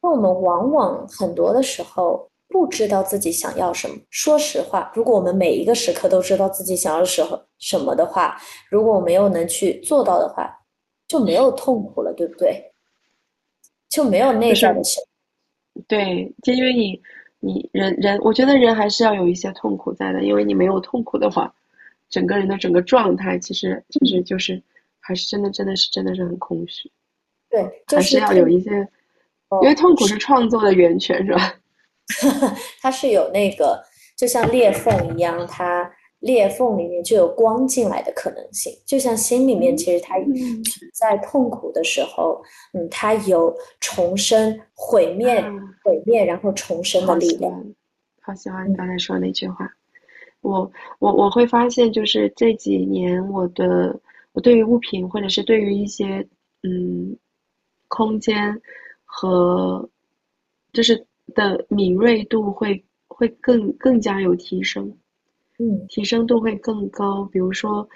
[0.00, 3.96] 那我们往往很多的时候不知道自己想要什么。
[4.10, 8.36] 说实话，如果我们每一个时刻都知道自己想要什么什么的话，
[8.70, 10.54] 如果我们又能去做到的话，
[11.08, 12.70] 就没有痛苦了，对不对？
[13.88, 15.02] 就没有内在的想。
[15.88, 17.02] 对，就因为你。
[17.44, 21.52] 你人人，我觉得人还是要有一些痛苦在的，因为你没有痛苦的话，
[22.08, 24.62] 整个人的整个状态其实其实就是，
[25.00, 26.88] 还是真的真的是真的是很空虚。
[27.50, 28.70] 对，还是要有一些，
[29.60, 31.52] 因为痛苦是创作的源泉，是吧？
[32.80, 33.82] 它是有那个，
[34.16, 35.90] 就像裂缝一样，它。
[36.22, 40.14] 裂缝里面就有光进来的可能性，就像心里面，其实它
[40.94, 42.40] 在痛苦的时候，
[42.74, 45.42] 嗯，它有重生、毁灭、
[45.82, 47.52] 毁灭，然后重生的力量。
[48.20, 49.68] 好喜欢你刚才说那句话，
[50.42, 53.98] 我我我会发现，就是这几年我的
[54.30, 56.24] 我对于物品，或者是对于一些
[56.62, 57.18] 嗯
[57.88, 58.62] 空间
[59.04, 59.90] 和
[60.72, 61.04] 就是
[61.34, 64.96] 的敏锐度会会更更加有提升。
[65.58, 67.24] 嗯，提升度会更高。
[67.24, 67.88] 比如说，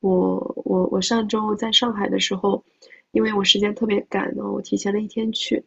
[0.00, 2.64] 我我我上周在上海的时候，
[3.12, 5.64] 因为我时间特别赶呢，我提前了一天去，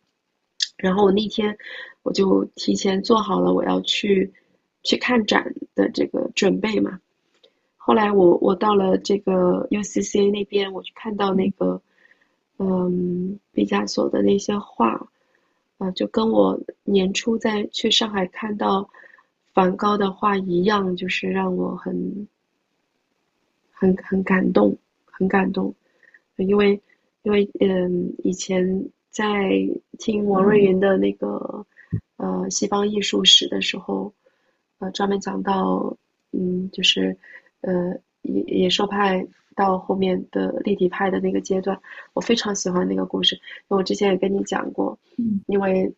[0.78, 1.58] 然后我那天
[2.04, 4.34] 我就提前做好了我要去
[4.84, 7.00] 去看展的这个准备嘛。
[7.78, 11.82] 后来我我到了这个 UCCA 那边，我去看到那个
[12.58, 15.08] 嗯毕加索的那些画，
[15.92, 18.90] 就跟我年初在去上海看到。
[19.54, 22.28] 梵高的画一样，就是让我很、
[23.72, 25.74] 很、很感动，很感动。
[26.36, 26.82] 因为，
[27.24, 29.50] 因为，嗯，以前在
[29.98, 31.66] 听王瑞云的那个
[32.18, 34.14] 呃西方艺术史的时候，
[34.80, 35.96] 呃，专门讲到，
[36.34, 37.16] 嗯，就是
[37.62, 39.26] 呃野野兽派
[39.56, 41.80] 到后面的立体派的那个阶段，
[42.14, 43.40] 我非常喜欢那个故事。
[43.68, 45.94] 我之前也跟你讲过，嗯，因为。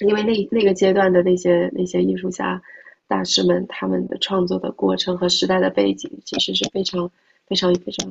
[0.00, 2.62] 因为那那个阶段的那些那些艺术家
[3.08, 7.10] 大师们，他们的创作的过程和时代的背景，其实是非常
[7.48, 8.08] 非常非常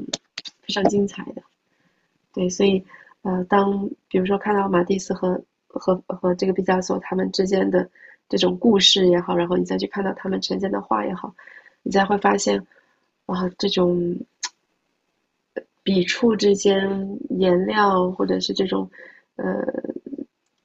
[0.61, 1.41] 非常精彩的。
[2.33, 2.83] 对，所以
[3.21, 7.89] 呃，当比如说看到马蒂斯和和和这个毕加索他们之间的
[8.27, 11.33] 这种故事也好，然后你再去看到他们呈现的画也好，
[11.83, 12.67] 你才会发现
[13.27, 14.13] 啊，这种
[15.87, 18.91] 笔触之间颜料或者是这种
[19.37, 19.45] 呃。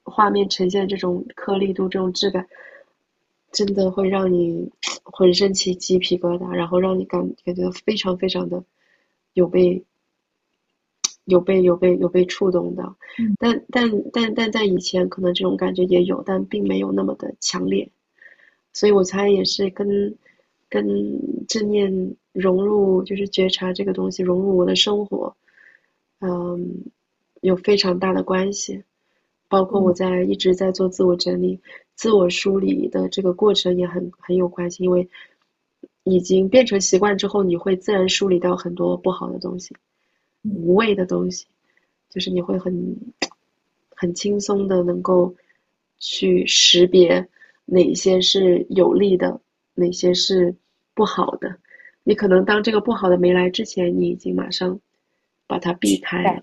[0.05, 2.45] 画面呈现这种颗粒度、这种质感，
[3.51, 4.69] 真的会让你
[5.01, 8.63] 浑身起鸡皮疙瘩，然后让你感感觉非常非常的
[9.33, 9.83] 有被
[11.25, 12.95] 有被有被有被触动到。
[13.39, 17.89] 但但但但在以前，可能这种感觉也有，但并没有那么的强烈。
[18.71, 20.15] 所以我猜也是跟
[20.73, 25.35] 跟正念融入，就是觉察这个东西融入我的生活，
[26.19, 26.83] 嗯，
[27.41, 28.81] 有非常大的关系。
[29.47, 31.59] 包括我在一直在做自我整理、
[31.93, 35.07] 自我梳理的这个过程也很很有关系，因为
[36.05, 39.75] 已经变成习惯之后，你会自然梳理到很多不好的东西、
[40.41, 41.45] 无谓的东西，
[42.09, 42.97] 就是你会很
[43.95, 45.35] 很轻松的能够
[45.99, 47.23] 去识别
[47.65, 49.39] 哪些是有利的，
[49.75, 50.55] 哪些是
[50.93, 51.57] 不好的。
[52.03, 54.79] 你可能当这个不好的没来之前，你已经马上
[55.47, 56.41] 把它避开了。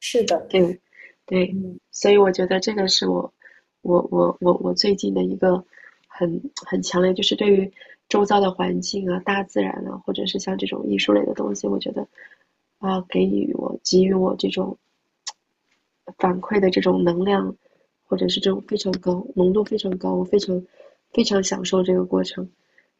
[0.00, 0.80] 是的，对。
[1.26, 1.56] 对，
[1.90, 3.32] 所以我觉得这个是我，
[3.80, 5.64] 我我我我最近的一个
[6.06, 7.72] 很很强烈，就是对于
[8.10, 12.06] 周遭的环境啊、大自然啊，或者是像这种艺术类的东西，我觉得
[12.78, 14.76] 啊，给予我给予我这种
[16.18, 17.56] 反馈的这种能量，
[18.04, 20.62] 或者是这种非常高浓度非常高，我非常
[21.10, 22.46] 非常享受这个过程。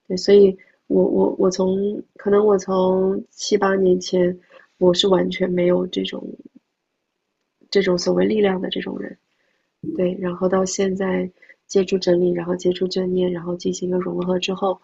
[0.07, 0.57] 对，所以
[0.87, 4.39] 我我我从可能我从七八年前，
[4.79, 6.23] 我是完全没有这种
[7.71, 9.17] 这种所谓力量的这种人。
[9.97, 11.31] 对，然后到现在
[11.67, 14.81] 接触真理，然后接触正念，然后进行一个融合之后，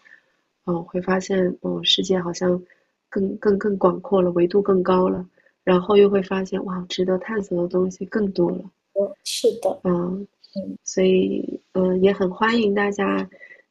[0.67, 2.63] 嗯，会发现，嗯，世界好像
[3.09, 5.27] 更更更广阔了，维度更高了，
[5.65, 8.59] 然后又会发现，哇，值得探索的东西更多了。
[8.93, 10.27] 嗯，是的，嗯
[10.57, 13.27] 嗯，所以，嗯，也很欢迎大家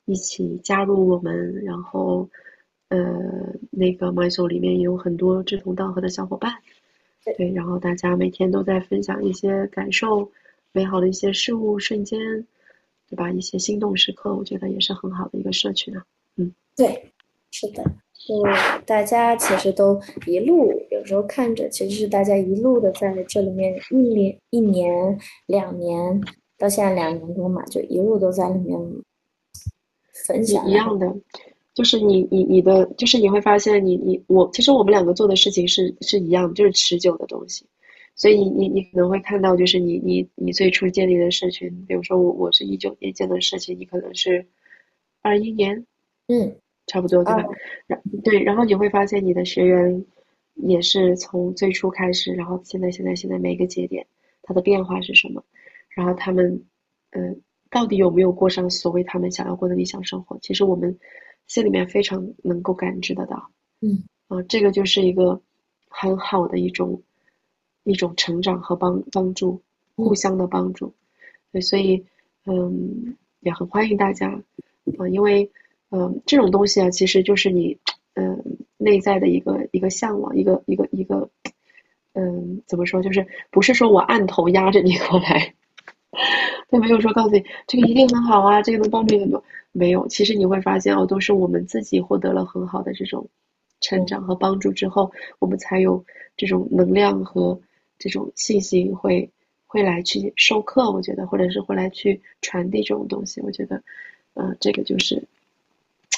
[0.10, 2.28] 一起加入我们，然后，
[2.90, 3.00] 呃，
[3.70, 6.52] 那个 My Soul 里面也有很多志同道合的小伙伴，
[7.38, 10.32] 对，然后大家每天都在分享一些感受。
[10.72, 12.20] 美好的一些事物瞬间，
[13.10, 13.32] 对吧？
[13.32, 16.02] 一些心动时刻，我觉得也是很好的一个社区呢。
[16.38, 17.12] 嗯，对，
[17.50, 17.84] 是的，
[18.14, 18.44] 就
[18.86, 26.22] 大家其实都一路，有时候看着，其实是大家一路的在这里面一年、一年、两年，
[26.56, 28.80] 到现在两年多嘛，就一路都在里面
[30.26, 31.14] 分享一样的，
[31.74, 37.66] 就是你你你的，就是你会发现，你你我，其实我们两个做的事情是是一样的，就是持久的东西。
[38.16, 44.46] 所以你你你可能会看到，就是你你你最初建立的社群，比如说我我是一九年建的社群，你可能是
[45.22, 45.86] 二一年，
[46.28, 46.54] 嗯，
[46.86, 47.46] 差不多对吧？
[47.88, 50.06] 然对，然后你会发现你的学员
[50.56, 54.06] 也是从最初开始，然后现在现在现在每一个节点，
[54.42, 55.42] 它的变化是什么？
[55.88, 56.62] 然后他们
[57.12, 60.38] 嗯，到底有没有过上所谓他们想要过的理想生活？
[60.42, 60.98] 其实我们
[61.48, 63.50] 心里面非常能够感知得到，
[63.82, 65.42] 嗯啊，这个就是一个
[65.88, 67.02] 很好的一种。
[67.86, 69.60] 一种成长和帮帮助，
[69.96, 70.94] 互相的帮助，
[71.52, 72.06] 对，所以，
[72.46, 74.30] 嗯，也很欢迎大家，
[75.00, 75.50] 啊，因为，
[75.90, 77.80] 嗯，这种东西啊，其实就是你，
[78.14, 78.44] 嗯，
[78.78, 81.32] 内在的一个一个向往，一个一个一个，
[82.14, 85.56] 嗯，怎么说，就是不是说我按头压着你过来，
[86.70, 93.28] 他没有说告诉你这个一定很好啊，这个能帮助你很多，没有，其实你会发现哦，都是我们自己获得了很好的这种
[93.82, 96.06] 成长和帮助之后，我们才有
[96.38, 97.60] 这种能量和。
[98.02, 99.30] 这种信心会
[99.68, 103.84] 会来去授课，我觉得，或者是会来去传递这种东西，我觉得，
[104.36, 105.22] 嗯，这个就是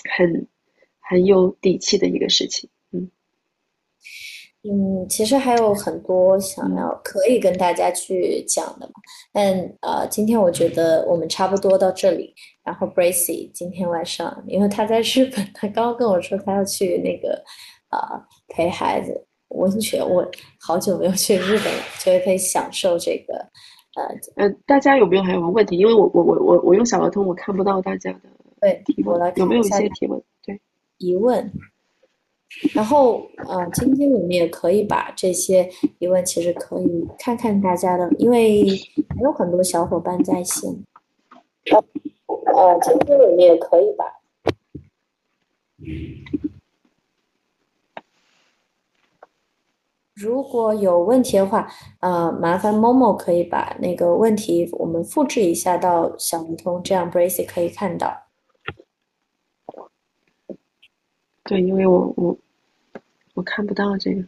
[0.08, 0.46] 很
[1.00, 2.70] 很有底气的一个事情，
[4.64, 8.94] 嗯嗯，其实还有很多想要可以跟大家去讲的嘛，
[9.34, 12.34] 但呃，今天我觉得我们差不多到这里，
[12.64, 17.44] 然后 Bracy 今天晚上，因为他在日本，他刚刚跟我说他要去那个
[17.90, 19.28] 啊陪孩子。
[19.54, 20.26] 温泉，我
[20.62, 23.36] 好久没有去日本了，所以可以享受这个，
[23.98, 25.78] 呃呃，大家有没有还有什么问题？
[25.78, 28.20] 因为我我我我我用小鹅通，我看不到大家的
[28.62, 30.24] 对提问，有没有一些提问？
[30.46, 30.58] 对，
[31.00, 31.52] 疑问。
[32.74, 35.70] 然后呃，今天我们也可以把这些
[36.00, 38.66] 疑问，其实可以看看大家的，因为
[39.10, 40.70] 还有很多小伙伴在线。
[42.54, 44.06] 呃，今天我们也可以把。
[50.14, 51.68] 如果有问题的话，
[52.00, 58.31] 呃，麻烦 Momo 可以把那个问题我们复制一下到小灵通，这样 Bracy 可以看到。
[61.52, 62.38] 对，因为我我
[63.34, 64.24] 我看不到这个。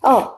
[0.00, 0.36] 哦。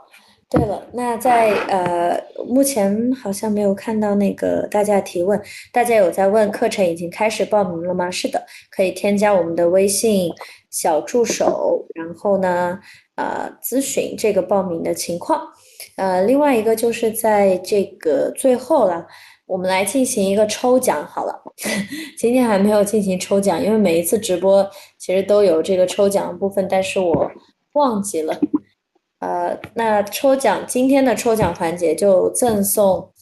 [0.51, 5.41] 对了，那在呃，目前好像没有看到那个大家提问，
[5.73, 8.11] 大家有在问课程已经开始报名了吗？
[8.11, 10.31] 是的，可以添加我们的微信
[10.69, 12.79] 小助手，然后呢，
[13.17, 15.47] 呃，咨询这个报名的情况。
[15.97, 19.07] 呃，另外一个就是在这个最后了，
[19.47, 21.43] 我们来进行一个抽奖好了。
[22.17, 24.67] 今天还没有进行抽奖，因为每一次直播
[24.99, 27.31] 其实都有这个抽奖部分，但是我
[27.75, 28.39] 忘记了。
[29.21, 33.13] 呃，那抽奖今天的抽奖环节就赠送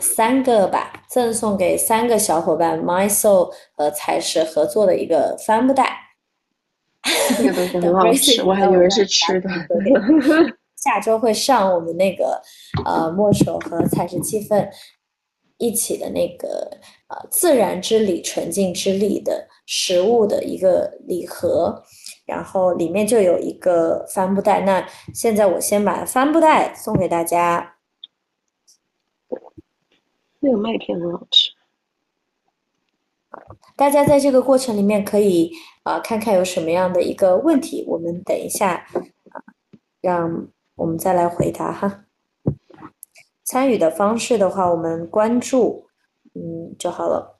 [0.00, 6.07] 三个吧，赠送给三个小伙伴，My Soul 和彩石合作的一个帆布袋。
[7.36, 9.48] 这个东西很好吃，我还以为是吃的。
[10.76, 12.40] 下周会上我们那个
[12.84, 14.68] 呃墨手和彩石气氛
[15.56, 16.70] 一起的那个
[17.08, 21.82] 呃自然之理纯净之力的食物的一个礼盒。
[22.26, 27.76] 然后里面就有一个帆布袋，那现在我先把帆布袋送给大家。
[30.40, 31.37] 那个麦片很好吃。
[33.78, 35.52] 大家在这个过程里面可以
[35.84, 38.74] 啊看看有什么样的一个问题，我们等一下
[39.30, 39.38] 啊，
[40.00, 42.04] 让我们再来回答哈。
[43.44, 45.86] 参与的方式的话，我们关注
[46.34, 47.38] 嗯就好了。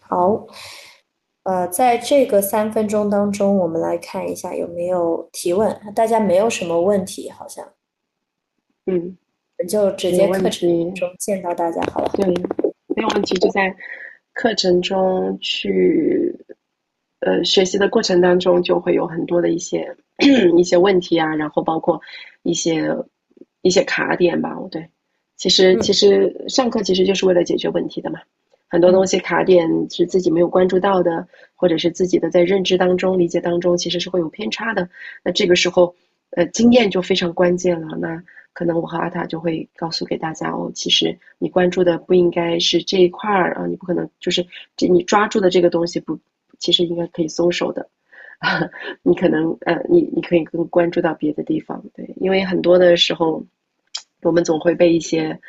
[0.00, 0.48] 好，
[1.44, 5.80] 呃，在这个三分钟当中，我们来看一下有没有提问。
[5.94, 7.72] 大家没有什么问题，好像。
[8.86, 9.16] 嗯，
[9.66, 12.10] 就直接课程中见到大家好了。
[12.14, 12.26] 对，
[12.94, 13.74] 没有问题，就在
[14.32, 16.34] 课程中去，
[17.20, 19.96] 呃，学习的过程当中就会有很多的一些
[20.56, 22.00] 一些问题啊，然后包括
[22.42, 22.88] 一些
[23.62, 24.56] 一些卡点吧。
[24.70, 24.88] 对，
[25.36, 28.20] 其实其实上课其实就是为了解决问题的嘛。
[28.66, 34.88] 很多东西卡点是自己没有关注到的，或者是自己的在认知当中、理解当中，其实是会有偏差的。
[35.22, 35.94] 那这个时候，
[36.36, 37.96] 呃，经验就非常关键了。
[37.96, 44.46] 那可能我和阿塔就会告诉给大家哦，其实你关注的不应该是这一块儿啊，你不可能就是
[44.76, 46.18] 这你抓住的这个东西不，
[46.58, 47.88] 其实应该可以松手的。
[49.02, 53.44] 你可能呃，你你可以更关注到别的地方，对，因为很多的时候，
[54.22, 55.40] 我们总会被一些。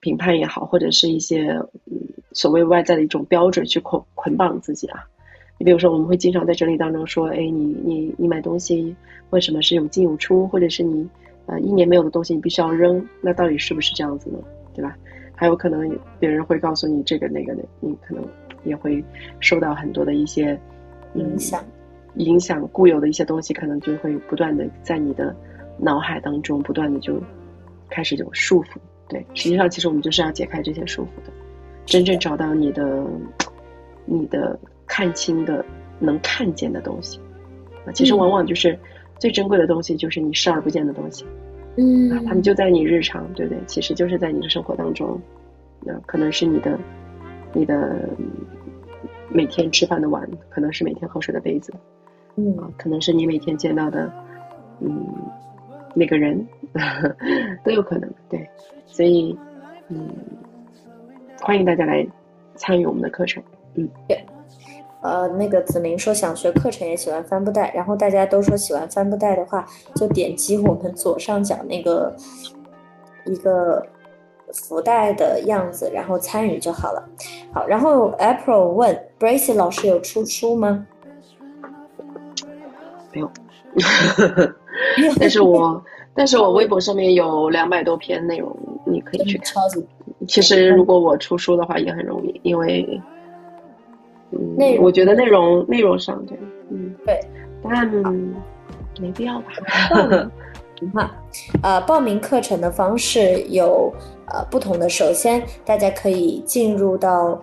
[0.00, 1.48] 评判也好，或者是一些
[1.86, 1.98] 嗯
[2.30, 5.02] 所谓外在的一种标准去捆捆绑自己啊。
[5.58, 8.94] 你比如说，我们会经常在整理当中说，哎，你你你买东西
[9.30, 11.08] 为什么是有进有出，或者是你
[11.46, 14.38] 呃一年没有的东西你必须要扔，那到底是不是这样子呢？
[14.72, 14.96] 对吧？
[15.34, 18.24] 还有可能别人会告诉你这个那个的，你可能
[18.64, 19.02] 也会
[19.40, 20.58] 受到很多的一些
[21.14, 21.64] 影响，
[22.14, 25.34] 影响固有的一些东西，可能就会不断的在你的
[25.76, 27.20] 脑海当中不断的就
[27.88, 28.76] 开始有束缚。
[29.08, 31.32] 对，实际上其实我们就是要解开这些束缚的，
[31.86, 33.04] 真正找到你的、
[34.04, 34.58] 你的
[34.88, 35.64] 看清的、
[36.00, 37.20] 能看见的东西
[37.86, 37.92] 啊。
[37.92, 38.76] 其实往往就是
[39.18, 41.24] 最珍贵的东西，就是你视而不见的东西。
[41.76, 43.62] 嗯，他们就在你日常，对不对？
[43.66, 45.20] 其实就是在你的生活当中，
[45.84, 46.76] 那可能是你的、
[47.52, 48.08] 你的
[49.30, 51.72] 每天吃饭的碗，可能是每天喝水的杯子，
[52.34, 54.12] 嗯，可能是你每天见到的，
[54.80, 55.06] 嗯，
[55.94, 56.44] 那个人，
[57.62, 58.48] 都有可能，对。
[58.86, 59.38] 所以，
[59.88, 60.08] 嗯，
[61.40, 62.04] 欢迎大家来
[62.56, 63.40] 参与我们的课程。
[63.74, 64.24] 嗯，对，
[65.00, 72.14] 呃，那个子明说想学课程也喜欢帆布袋，然后大家都说喜欢帆布袋的话，就点击我们左上角那个
[73.26, 73.84] 一个
[74.52, 77.08] 福袋的样子，然后参与就好了。
[77.52, 80.86] 好，然后 April 问 Bracy 老师有出书吗？
[83.12, 83.30] 没有，
[85.18, 85.82] 但是我。
[86.14, 88.52] 但是我微博上面有两百多篇内容，
[88.84, 89.54] 你可以去看。
[90.26, 93.00] 其实如果我出书的话也很容易，因为，
[94.30, 96.38] 嗯，我觉得内容内容上对，
[96.70, 97.20] 嗯对，
[97.62, 97.86] 但
[99.00, 99.46] 没必要吧。
[100.94, 101.10] 哈，
[101.62, 103.92] 呃，报名课程的方式有
[104.26, 104.88] 呃不同的。
[104.88, 107.40] 首先，大家可以进入到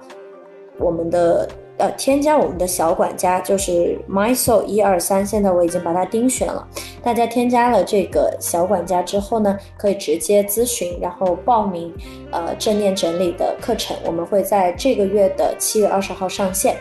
[0.78, 1.48] 我们的。
[1.78, 6.66] 呃，添加我们的小管家就是 mysoul 一二三，现在我已经把它盯选了。
[7.04, 11.94] 大家添加了这个小管家之后呢，可以直接咨询，然后报名
[12.32, 13.96] 呃正念整理的课程。
[14.06, 16.78] 我们会在这个月的七月二十号上线。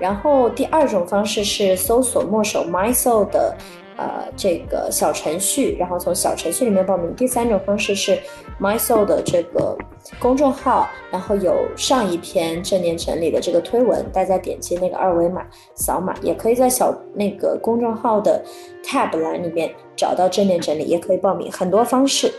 [0.00, 3.54] 然后第二种方式是搜索墨守 mysoul 的。
[4.02, 7.14] 呃，这个小程序，然后从小程序里面报名。
[7.14, 8.18] 第三种方式是
[8.60, 9.76] MySoul 的这个
[10.18, 15.46] 公众号，然后有上一篇正念整理的这个推文，大家点击那个二维码
[15.76, 18.42] 扫码，也可以在小那个公众号的
[18.82, 22.32] Tab 栏里面找到正念整理，也可以报名，很多方式。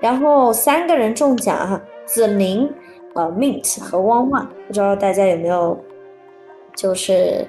[0.00, 2.72] 然后三个人中奖哈，子宁、
[3.14, 5.78] 呃 Mint 和汪汪，不知道大家有没有，
[6.74, 7.46] 就是。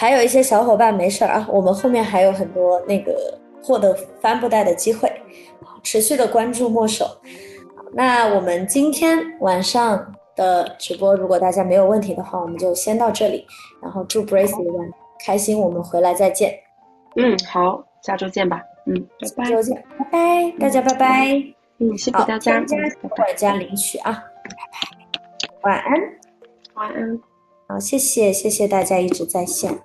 [0.00, 5.10] 还有一些小伙伴没事儿啊，我们后面还有很多那个获得帆布袋的机会，
[5.82, 7.04] 持续的关注墨手。
[7.92, 13.44] 那我们今天晚上的直播，如果大家没有问题的话，我们就先到这里。
[13.82, 14.88] 然后祝 Brace 玩
[15.26, 16.56] 开心，我们回来再见。
[17.16, 18.62] 嗯，好，下周见吧。
[18.86, 19.44] 嗯，拜拜。
[19.46, 21.26] 下周见，拜拜，大家拜拜。
[21.78, 22.64] 嗯，谢谢大家。
[23.16, 24.12] 管家领取啊，
[24.44, 26.00] 拜拜，晚安，
[26.74, 27.20] 晚安。
[27.66, 29.76] 好，谢谢谢谢大家一直在线。